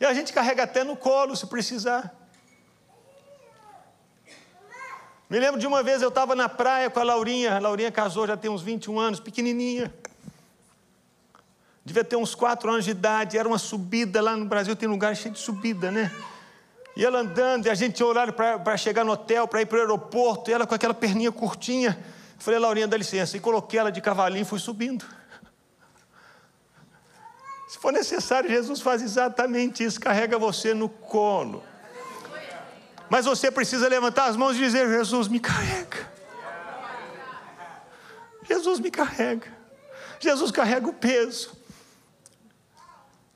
[0.00, 2.21] E a gente carrega até no colo, se precisar.
[5.32, 8.26] Me lembro de uma vez eu estava na praia com a Laurinha, a Laurinha casou
[8.26, 9.90] já tem uns 21 anos, pequenininha.
[11.82, 15.16] Devia ter uns 4 anos de idade, era uma subida lá no Brasil, tem lugar
[15.16, 16.12] cheio de subida, né?
[16.94, 19.78] E ela andando, e a gente tinha horário para chegar no hotel, para ir para
[19.78, 21.98] o aeroporto, e ela com aquela perninha curtinha.
[22.38, 23.34] Falei, Laurinha, dá licença.
[23.34, 25.02] E coloquei ela de cavalinho e fui subindo.
[27.68, 31.64] Se for necessário, Jesus faz exatamente isso, carrega você no colo.
[33.12, 36.10] Mas você precisa levantar as mãos e dizer: Jesus me carrega.
[38.48, 39.52] Jesus me carrega.
[40.18, 41.54] Jesus carrega o peso.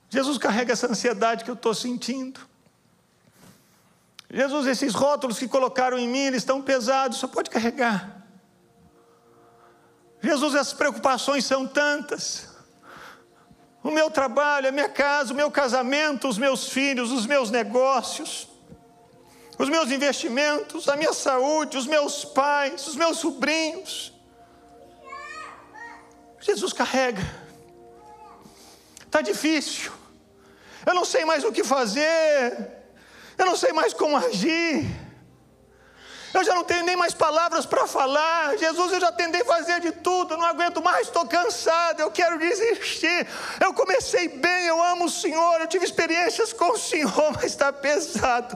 [0.09, 2.41] Jesus carrega essa ansiedade que eu estou sentindo.
[4.31, 8.25] Jesus, esses rótulos que colocaram em mim, eles estão pesados, só pode carregar.
[10.23, 12.49] Jesus, essas preocupações são tantas.
[13.83, 18.56] O meu trabalho, a minha casa, o meu casamento, os meus filhos, os meus negócios
[19.59, 24.13] os meus investimentos, a minha saúde, os meus pais, os meus sobrinhos.
[26.41, 27.23] Jesus carrega.
[29.05, 29.93] Está difícil.
[30.85, 32.77] Eu não sei mais o que fazer.
[33.39, 34.87] Eu não sei mais como agir.
[36.37, 38.59] Eu já não tenho nem mais palavras para falar.
[38.59, 43.27] Jesus, eu já tentei fazer de tudo, não aguento mais, estou cansado, eu quero desistir.
[43.59, 47.73] Eu comecei bem, eu amo o Senhor, eu tive experiências com o Senhor, mas está
[47.73, 48.55] pesado.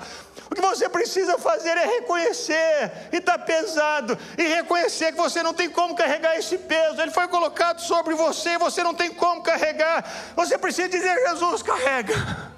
[0.51, 5.55] O que você precisa fazer é reconhecer, e está pesado, e reconhecer que você não
[5.55, 10.05] tem como carregar esse peso, ele foi colocado sobre você, você não tem como carregar.
[10.35, 12.51] Você precisa dizer: Jesus, carrega.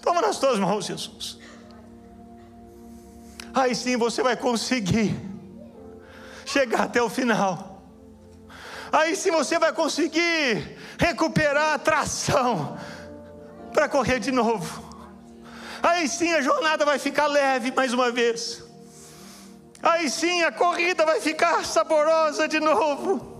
[0.00, 1.38] Toma nas tuas mãos, Jesus.
[3.52, 5.20] Aí sim você vai conseguir
[6.46, 7.82] chegar até o final.
[8.92, 12.78] Aí sim você vai conseguir recuperar a tração
[13.72, 14.89] para correr de novo.
[15.82, 18.62] Aí sim a jornada vai ficar leve mais uma vez.
[19.82, 23.38] Aí sim a corrida vai ficar saborosa de novo.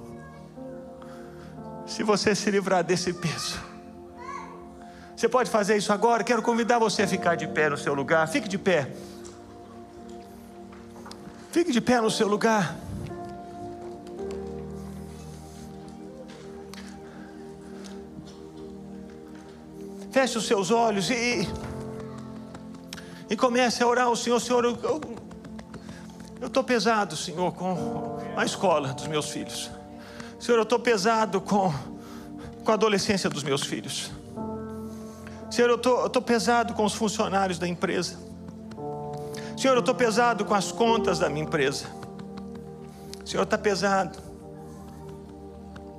[1.86, 3.60] Se você se livrar desse peso.
[5.16, 6.24] Você pode fazer isso agora.
[6.24, 8.26] Quero convidar você a ficar de pé no seu lugar.
[8.26, 8.90] Fique de pé.
[11.52, 12.74] Fique de pé no seu lugar.
[20.10, 21.46] Feche os seus olhos e
[23.30, 29.06] e comece a orar ao Senhor, Senhor, eu estou pesado, Senhor, com a escola dos
[29.06, 29.70] meus filhos.
[30.40, 31.72] Senhor, eu estou pesado com,
[32.64, 34.10] com a adolescência dos meus filhos.
[35.48, 38.18] Senhor, eu estou pesado com os funcionários da empresa.
[39.56, 41.86] Senhor, eu estou pesado com as contas da minha empresa.
[43.24, 44.18] Senhor, está pesado.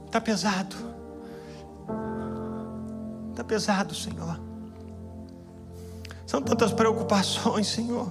[0.06, 0.76] Está pesado.
[3.30, 4.51] Está pesado, Senhor.
[6.32, 8.10] São tantas preocupações, Senhor.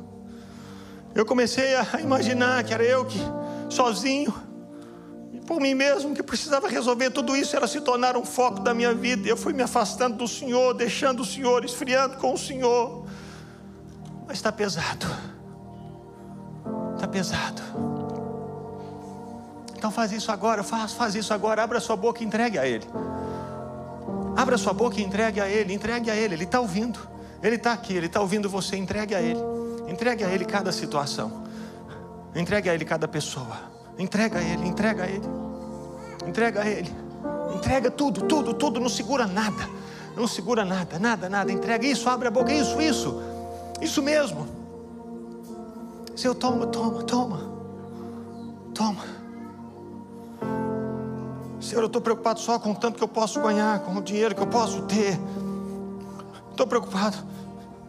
[1.15, 3.19] Eu comecei a imaginar que era eu que,
[3.71, 4.35] sozinho,
[5.47, 8.93] por mim mesmo, que precisava resolver tudo isso, era se tornar um foco da minha
[8.93, 9.27] vida.
[9.27, 13.07] Eu fui me afastando do Senhor, deixando o Senhor, esfriando com o Senhor.
[14.27, 15.07] Mas está pesado.
[16.97, 17.63] Está pesado.
[19.79, 22.85] Então faz isso agora, faz, faz isso agora, abra sua boca e entregue a Ele.
[24.37, 27.09] Abra sua boca e entregue a Ele, entregue a Ele, Ele está ouvindo.
[27.43, 29.41] Ele está aqui, Ele está ouvindo você, entregue a Ele.
[29.89, 31.45] Entregue a Ele cada situação.
[32.35, 33.59] Entregue a Ele cada pessoa.
[33.99, 35.27] Entrega a Ele, entrega a Ele.
[36.27, 36.91] Entrega a Ele.
[37.55, 38.79] Entrega tudo, tudo, tudo.
[38.79, 39.69] Não segura nada.
[40.17, 41.51] Não segura nada, nada, nada.
[41.51, 42.53] Entrega isso, abre a boca.
[42.53, 43.23] Isso, isso.
[43.81, 44.47] Isso mesmo.
[46.15, 47.51] Senhor, toma, toma, toma.
[48.75, 49.05] Toma.
[51.61, 54.35] Senhor, eu estou preocupado só com o tanto que eu posso ganhar, com o dinheiro
[54.35, 55.19] que eu posso ter.
[56.61, 57.17] Estou preocupado.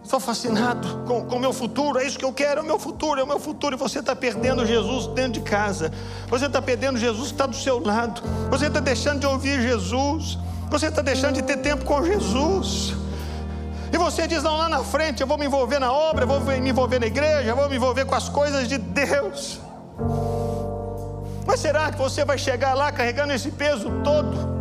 [0.01, 3.19] Estou fascinado com o meu futuro, é isso que eu quero, é o meu futuro,
[3.19, 3.75] é o meu futuro.
[3.75, 5.91] E você está perdendo Jesus dentro de casa,
[6.29, 10.39] você está perdendo Jesus que está do seu lado, você está deixando de ouvir Jesus,
[10.69, 12.93] você está deixando de ter tempo com Jesus.
[13.91, 16.39] E você diz: não, lá na frente eu vou me envolver na obra, eu vou
[16.39, 19.59] me envolver na igreja, eu vou me envolver com as coisas de Deus.
[21.45, 24.60] Mas será que você vai chegar lá carregando esse peso todo?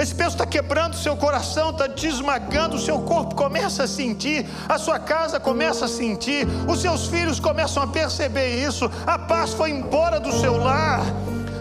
[0.00, 3.86] Esse peso está quebrando o seu coração, está te esmagando, o seu corpo começa a
[3.86, 9.18] sentir, a sua casa começa a sentir, os seus filhos começam a perceber isso, a
[9.18, 11.02] paz foi embora do seu lar.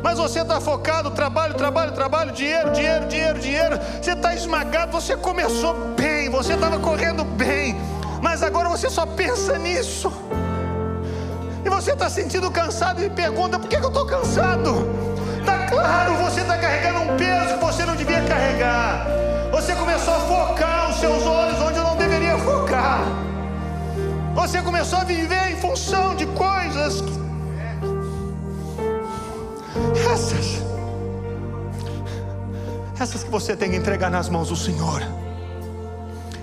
[0.01, 3.79] Mas você está focado, trabalho, trabalho, trabalho, dinheiro, dinheiro, dinheiro, dinheiro.
[4.01, 7.75] Você está esmagado, você começou bem, você estava correndo bem,
[8.21, 10.09] mas agora você só pensa nisso.
[11.65, 14.87] E você está sentindo cansado e pergunta: por que, que eu estou cansado?
[15.39, 18.18] Está claro, você está carregando um peso que você não devia
[24.39, 27.03] Você começou a viver em função de coisas.
[30.13, 30.63] Essas.
[32.97, 35.03] Essas que você tem que entregar nas mãos do Senhor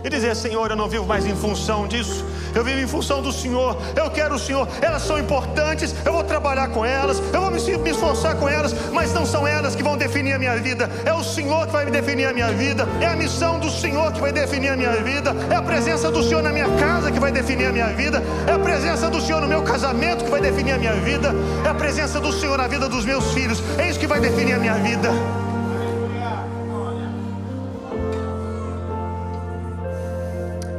[0.05, 2.23] e dizer: Senhor, eu não vivo mais em função disso,
[2.57, 6.25] eu vivo em função do Senhor, eu quero o Senhor, elas são importantes, eu vou
[6.25, 9.97] trabalhar com elas, eu vou me, esforçar com elas, mas não são elas que vão
[9.97, 13.17] definir a minha vida, é o Senhor que vai definir a minha vida, é a
[13.17, 16.51] missão do Senhor que vai definir a minha vida, é a presença do Senhor na
[16.51, 19.63] minha casa que vai definir a minha vida, é a presença do Senhor no meu
[19.63, 21.35] casamento que vai definir a minha vida,
[21.65, 24.55] é a presença do Senhor na vida dos meus filhos, é isso que vai definir
[24.55, 25.11] a minha vida.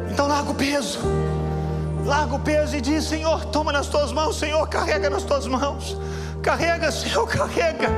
[0.09, 1.26] Então larga o peso.
[2.07, 5.97] Larga o peso e diz: Senhor, toma nas tuas mãos, Senhor, carrega nas tuas mãos.
[6.41, 7.89] Carrega, Senhor, carrega.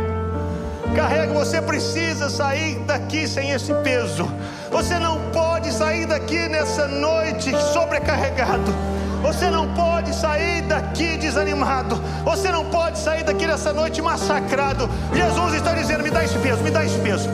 [0.96, 4.28] Carrega, você precisa sair daqui sem esse peso.
[4.72, 8.74] Você não pode sair daqui nessa noite sobrecarregado.
[9.22, 11.96] Você não pode sair daqui desanimado.
[12.26, 14.90] Você não pode sair daqui nessa noite massacrado.
[15.14, 17.30] Jesus está dizendo: me dá esse peso, me dá esse peso.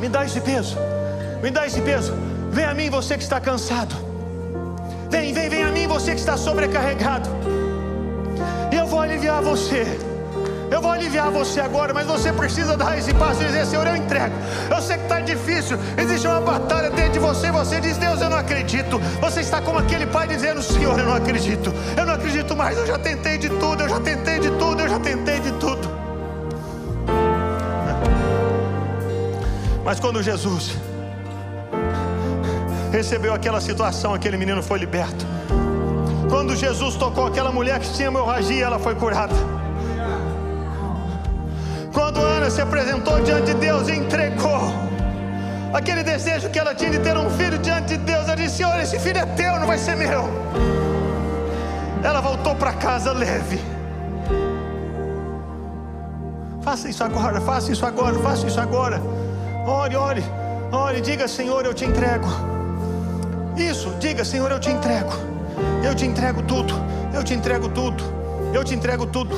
[0.00, 0.78] Me dá esse peso.
[1.42, 2.14] Me dá esse peso.
[2.50, 4.11] Vem a mim você que está cansado.
[5.12, 7.28] Vem, vem, vem a mim você que está sobrecarregado.
[8.72, 9.84] E eu vou aliviar você.
[10.70, 13.94] Eu vou aliviar você agora, mas você precisa dar esse passo e dizer: Senhor, eu
[13.94, 14.34] entrego.
[14.70, 17.52] Eu sei que está difícil, existe uma batalha dentro de você.
[17.52, 18.98] Você diz: Deus, eu não acredito.
[19.20, 21.74] Você está como aquele pai dizendo: Senhor, eu não acredito.
[21.94, 22.78] Eu não acredito mais.
[22.78, 25.90] Eu já tentei de tudo, eu já tentei de tudo, eu já tentei de tudo.
[29.84, 30.74] Mas quando Jesus
[32.92, 35.26] recebeu aquela situação, aquele menino foi liberto.
[36.28, 39.34] Quando Jesus tocou aquela mulher que tinha hemorragia, ela foi curada.
[41.92, 44.60] Quando Ana se apresentou diante de Deus e entregou
[45.72, 48.78] aquele desejo que ela tinha de ter um filho diante de Deus, ela disse: Senhor,
[48.78, 50.28] esse filho é teu, não vai ser meu.
[52.04, 53.58] Ela voltou para casa leve.
[56.62, 59.00] Faça isso agora, faça isso agora, faça isso agora.
[59.66, 60.24] Ore, ore,
[60.70, 62.51] ore, diga: Senhor, eu te entrego.
[63.56, 65.12] Isso, diga, Senhor, eu te entrego.
[65.82, 66.74] Eu te entrego tudo.
[67.12, 68.02] Eu te entrego tudo.
[68.52, 69.36] Eu te entrego tudo.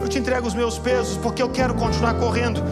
[0.00, 2.62] Eu te entrego os meus pesos, porque eu quero continuar correndo.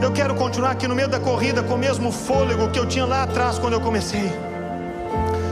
[0.00, 3.04] Eu quero continuar aqui no meio da corrida com o mesmo fôlego que eu tinha
[3.04, 4.30] lá atrás quando eu comecei.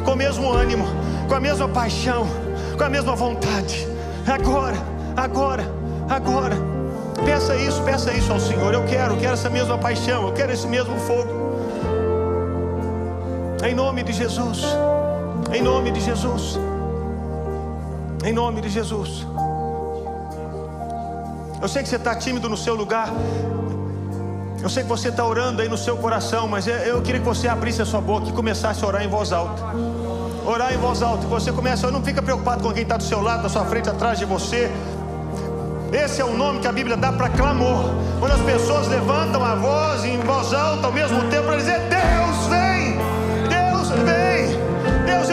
[0.05, 0.85] Com o mesmo ânimo,
[1.29, 2.27] com a mesma paixão,
[2.77, 3.87] com a mesma vontade.
[4.27, 4.77] Agora,
[5.17, 5.65] agora,
[6.09, 6.57] agora.
[7.25, 8.73] Peça isso, peça isso ao Senhor.
[8.75, 11.34] Eu quero, quero essa mesma paixão, eu quero esse mesmo fogo.
[13.65, 14.63] Em nome de Jesus.
[15.51, 16.59] Em nome de Jesus.
[18.23, 19.27] Em nome de Jesus.
[21.63, 23.09] Eu sei que você está tímido no seu lugar.
[24.63, 27.49] Eu sei que você está orando aí no seu coração, mas eu queria que você
[27.49, 29.63] abrisse a sua boca e começasse a orar em voz alta.
[30.45, 31.27] Orar em voz alta.
[31.27, 34.19] Você começa, não fica preocupado com quem está do seu lado, da sua frente, atrás
[34.19, 34.71] de você.
[35.91, 37.95] Esse é o nome que a Bíblia dá para clamor.
[38.21, 41.94] Quando as pessoas levantam a voz em voz alta ao mesmo tempo para dizer: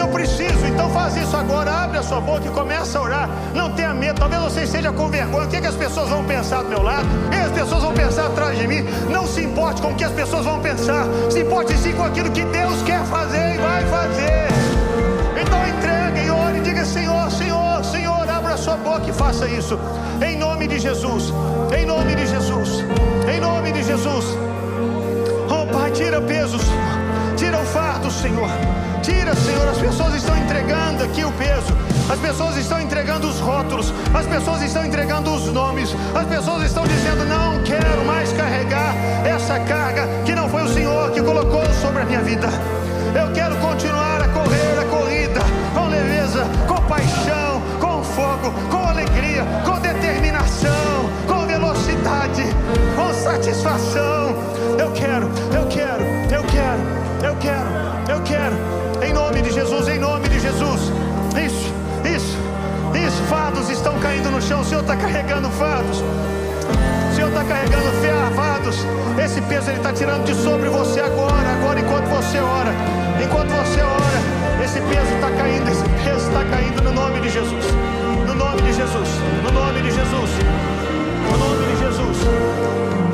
[0.02, 0.66] eu preciso.
[0.66, 1.70] Então faz isso agora.
[1.70, 3.30] Abre a sua boca e começa a orar.
[3.54, 4.18] Não tenha medo.
[4.18, 5.46] Talvez você esteja com vergonha.
[5.46, 7.06] O que, é que as pessoas vão pensar do meu lado?
[7.26, 8.82] O que, é as pessoas vão pensar atrás de mim?
[9.10, 11.06] Não se importe com o que as pessoas vão pensar.
[11.30, 14.48] Se importe sim com aquilo que Deus quer fazer e vai fazer.
[15.40, 19.46] Então entregue e ore e diga: Senhor, Senhor, Senhor, abra a sua boca e faça
[19.48, 19.78] isso.
[20.20, 21.32] Em nome de Jesus.
[21.76, 22.84] Em nome de Jesus.
[23.32, 24.36] Em nome de Jesus.
[25.48, 26.62] Oh Pai, tira pesos.
[27.36, 27.66] Tira o
[28.10, 28.48] Senhor.
[29.02, 29.68] Tira, Senhor.
[29.68, 31.74] As pessoas estão entregando aqui o peso.
[32.10, 33.92] As pessoas estão entregando os rótulos.
[34.14, 35.94] As pessoas estão entregando os nomes.
[36.14, 38.94] As pessoas estão dizendo: Não quero mais carregar
[39.24, 42.48] essa carga que não foi o Senhor que colocou sobre a minha vida.
[43.14, 45.40] Eu quero continuar a correr a corrida
[45.74, 52.44] com leveza, com paixão, com fogo, com alegria, com determinação, com velocidade,
[52.96, 54.34] com satisfação.
[54.78, 56.82] Eu quero, eu quero, eu quero,
[57.22, 58.56] eu quero, eu quero.
[59.02, 60.92] Em nome de Jesus, em nome de Jesus.
[61.36, 61.72] Isso,
[62.04, 62.38] isso,
[62.94, 63.22] isso.
[63.28, 64.60] Fados estão caindo no chão.
[64.60, 66.02] O Senhor está carregando fados.
[67.10, 67.92] O Senhor está carregando
[68.34, 68.76] fardos.
[69.22, 72.72] Esse peso Ele está tirando de sobre você agora, agora, enquanto você ora.
[73.22, 77.64] Enquanto você ora, esse peso está caindo, esse peso está caindo no nome de Jesus.
[78.26, 79.08] No nome de Jesus.
[79.44, 80.30] No nome de Jesus.
[81.30, 83.11] No nome de Jesus.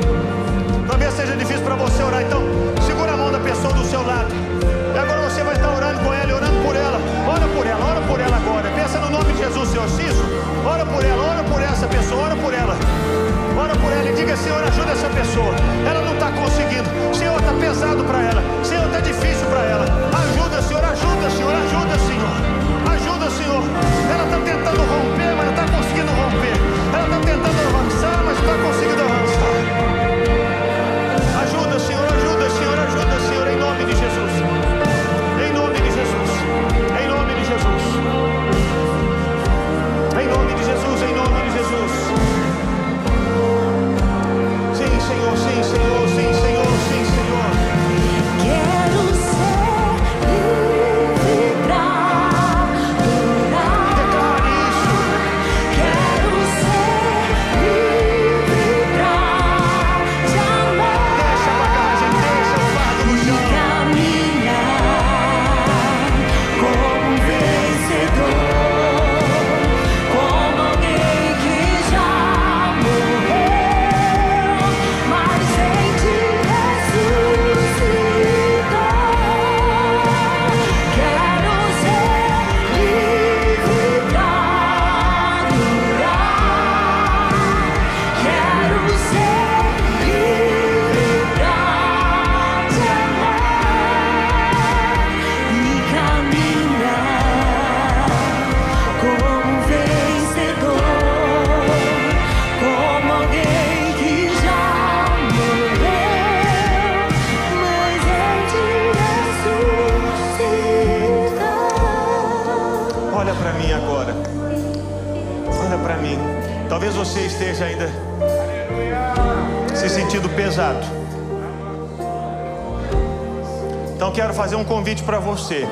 [123.99, 125.67] Então quero fazer um convite para você.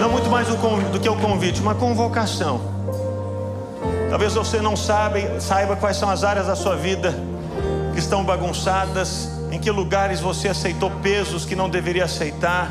[0.00, 2.60] Não muito mais do que um convite, uma convocação.
[4.08, 7.12] Talvez você não sabe, saiba quais são as áreas da sua vida
[7.92, 12.70] que estão bagunçadas, em que lugares você aceitou pesos que não deveria aceitar.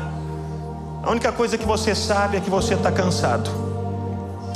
[1.02, 3.50] A única coisa que você sabe é que você está cansado.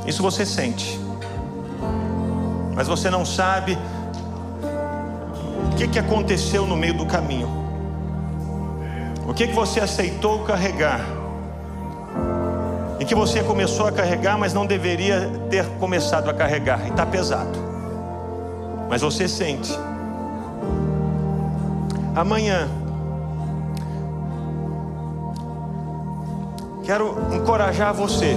[0.06, 0.98] Isso você sente.
[2.74, 3.76] Mas você não sabe
[5.70, 7.65] o que, que aconteceu no meio do caminho.
[9.36, 11.00] Que, que você aceitou carregar.
[12.98, 16.86] E que você começou a carregar, mas não deveria ter começado a carregar.
[16.86, 17.58] E está pesado.
[18.88, 19.78] Mas você sente.
[22.14, 22.66] Amanhã.
[26.82, 28.34] Quero encorajar você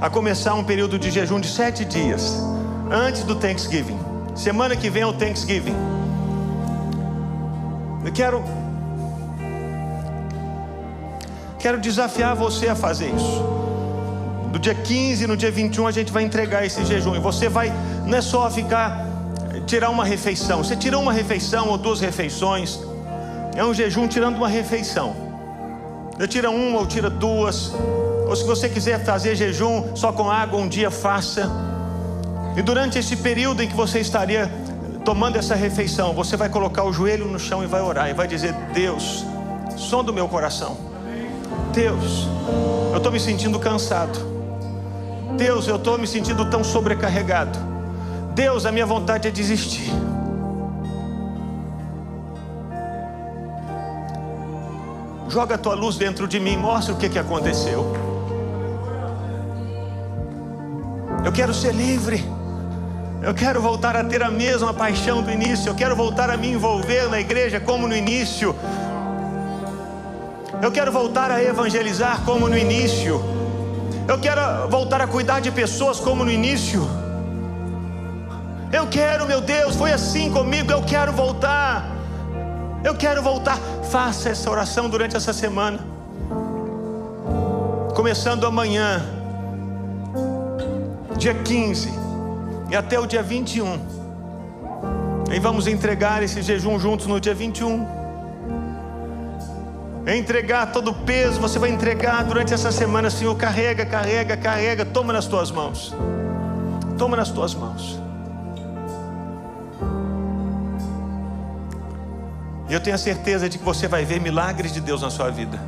[0.00, 2.42] a começar um período de jejum de sete dias
[2.90, 3.98] antes do Thanksgiving.
[4.34, 5.76] Semana que vem é o Thanksgiving.
[8.04, 8.63] Eu quero
[11.64, 13.42] quero desafiar você a fazer isso.
[14.52, 17.72] Do dia 15 no dia 21 a gente vai entregar esse jejum e você vai
[18.04, 19.06] não é só ficar
[19.66, 20.62] tirar uma refeição.
[20.62, 22.78] Você tira uma refeição ou duas refeições.
[23.56, 25.16] É um jejum tirando uma refeição.
[26.18, 27.72] Eu tira uma ou tira duas.
[28.28, 31.50] Ou se você quiser fazer jejum só com água, um dia faça.
[32.58, 34.52] E durante esse período em que você estaria
[35.02, 38.10] tomando essa refeição, você vai colocar o joelho no chão e vai orar.
[38.10, 39.24] E vai dizer: Deus,
[39.78, 40.92] som do meu coração.
[41.74, 42.28] Deus,
[42.92, 44.18] eu estou me sentindo cansado.
[45.36, 47.58] Deus, eu estou me sentindo tão sobrecarregado.
[48.34, 49.90] Deus, a minha vontade é desistir.
[55.28, 57.92] Joga a tua luz dentro de mim, mostra o que, que aconteceu.
[61.24, 62.24] Eu quero ser livre.
[63.20, 65.70] Eu quero voltar a ter a mesma paixão do início.
[65.70, 68.54] Eu quero voltar a me envolver na igreja como no início.
[70.64, 73.22] Eu quero voltar a evangelizar como no início.
[74.08, 76.80] Eu quero voltar a cuidar de pessoas como no início.
[78.72, 80.72] Eu quero, meu Deus, foi assim comigo.
[80.72, 81.94] Eu quero voltar.
[82.82, 83.58] Eu quero voltar.
[83.90, 85.80] Faça essa oração durante essa semana.
[87.94, 89.04] Começando amanhã,
[91.18, 91.90] dia 15,
[92.70, 93.78] e até o dia 21.
[95.30, 98.03] E vamos entregar esse jejum juntos no dia 21.
[100.06, 103.34] Entregar todo o peso, você vai entregar durante essa semana, Senhor.
[103.36, 104.84] Carrega, carrega, carrega.
[104.84, 105.94] Toma nas tuas mãos.
[106.98, 107.98] Toma nas tuas mãos.
[112.68, 115.30] E eu tenho a certeza de que você vai ver milagres de Deus na sua
[115.30, 115.58] vida.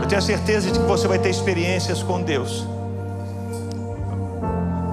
[0.00, 2.66] Eu tenho a certeza de que você vai ter experiências com Deus.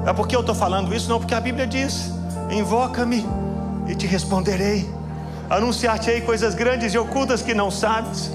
[0.08, 1.08] É porque eu estou falando isso?
[1.08, 2.12] Não, porque a Bíblia diz:
[2.50, 3.24] Invoca-me
[3.88, 5.01] e te responderei.
[5.52, 8.32] Anunciar-te-ei coisas grandes e ocultas que não sabes.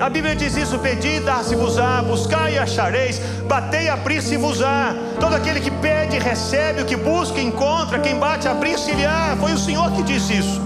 [0.00, 4.94] A Bíblia diz isso: Pedi, dar-se-vos-á, buscai e achareis, batei, abrir-se-vos-á.
[5.20, 9.36] Todo aquele que pede, recebe, o que busca, encontra, quem bate, abrir-se-lhe-á.
[9.38, 10.58] Foi o Senhor que disse isso.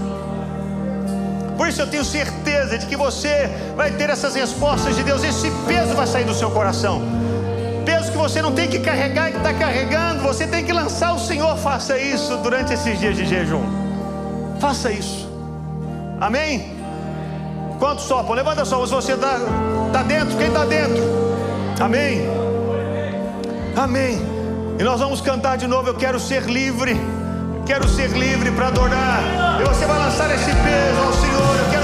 [1.57, 5.51] Por isso eu tenho certeza de que você vai ter essas respostas de Deus, esse
[5.67, 7.01] peso vai sair do seu coração.
[7.85, 11.09] Peso que você não tem que carregar e que está carregando, você tem que lançar
[11.09, 11.57] ao Senhor.
[11.57, 13.63] Faça isso durante esses dias de jejum.
[14.61, 15.30] Faça isso.
[16.21, 16.77] Amém?
[17.79, 18.35] Quantos sopram?
[18.35, 19.39] Levanta só, se você está
[19.91, 21.03] tá dentro, quem está dentro?
[21.79, 22.21] Amém?
[23.75, 24.21] Amém.
[24.79, 25.89] E nós vamos cantar de novo.
[25.89, 26.95] Eu quero ser livre.
[27.65, 29.23] Quero ser livre para adorar.
[29.61, 31.55] E você vai lançar esse peso ao Senhor.
[31.57, 31.80] Eu quero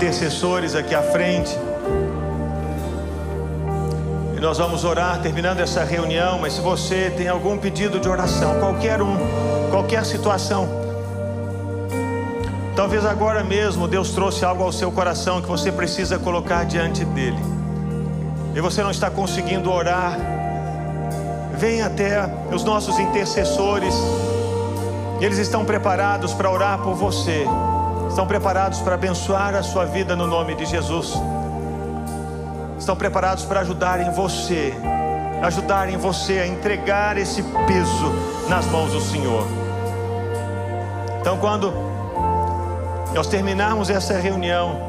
[0.00, 1.54] intercessores aqui à frente.
[4.34, 6.38] E nós vamos orar terminando essa reunião.
[6.38, 9.14] Mas se você tem algum pedido de oração, qualquer um,
[9.70, 10.66] qualquer situação,
[12.74, 17.38] talvez agora mesmo Deus trouxe algo ao seu coração que você precisa colocar diante dele.
[18.54, 20.16] E você não está conseguindo orar.
[21.58, 23.94] Venha até os nossos intercessores.
[25.20, 27.44] Eles estão preparados para orar por você.
[28.10, 31.14] Estão preparados para abençoar a sua vida no nome de Jesus.
[32.76, 34.74] Estão preparados para ajudarem você,
[35.40, 38.12] ajudarem você a entregar esse peso
[38.48, 39.46] nas mãos do Senhor.
[41.20, 41.72] Então, quando
[43.14, 44.80] nós terminarmos essa reunião,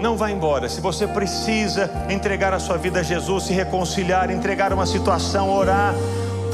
[0.00, 0.68] não vá embora.
[0.68, 5.94] Se você precisa entregar a sua vida a Jesus, se reconciliar, entregar uma situação, orar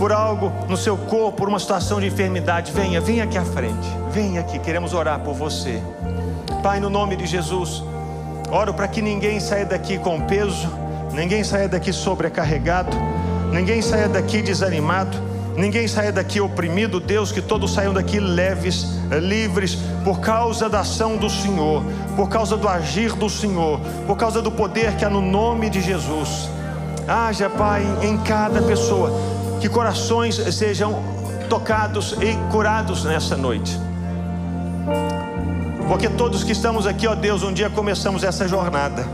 [0.00, 3.86] por algo no seu corpo, por uma situação de enfermidade, venha, venha aqui à frente.
[4.10, 5.78] Venha aqui, queremos orar por você.
[6.62, 7.84] Pai, no nome de Jesus,
[8.50, 10.70] oro para que ninguém saia daqui com peso,
[11.12, 12.96] ninguém saia daqui sobrecarregado,
[13.52, 15.28] ninguém saia daqui desanimado.
[15.56, 21.18] Ninguém saia daqui oprimido, Deus, que todos saiam daqui leves, livres, por causa da ação
[21.18, 21.82] do Senhor,
[22.16, 25.82] por causa do agir do Senhor, por causa do poder que há no nome de
[25.82, 26.48] Jesus.
[27.06, 29.12] Haja, Pai, em cada pessoa,
[29.60, 31.02] que corações sejam
[31.48, 33.78] tocados e curados nessa noite.
[35.86, 39.04] Porque todos que estamos aqui, ó Deus, um dia começamos essa jornada.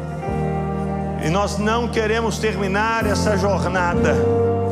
[1.24, 4.14] E nós não queremos terminar essa jornada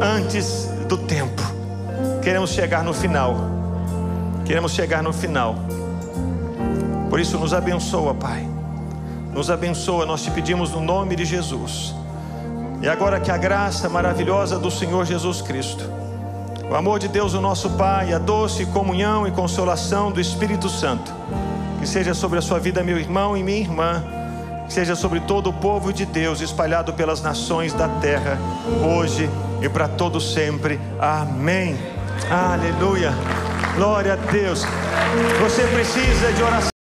[0.01, 1.43] antes do tempo.
[2.23, 3.37] Queremos chegar no final.
[4.45, 5.57] Queremos chegar no final.
[7.11, 8.47] Por isso, nos abençoa, Pai.
[9.33, 11.95] Nos abençoa, nós te pedimos no nome de Jesus.
[12.85, 15.91] E agora que a graça maravilhosa do Senhor Jesus Cristo,
[16.71, 21.11] o amor de Deus, o nosso Pai, a doce comunhão e consolação do Espírito Santo,
[21.81, 24.05] que seja sobre a sua vida, meu irmão e minha irmã,
[24.67, 28.37] que seja sobre todo o povo de Deus espalhado pelas nações da terra,
[28.87, 29.31] hoje
[29.63, 30.79] e para todo sempre.
[31.01, 31.79] Amém.
[32.31, 33.15] Aleluia.
[33.77, 34.63] Glória a Deus.
[35.41, 36.69] Você precisa de oração.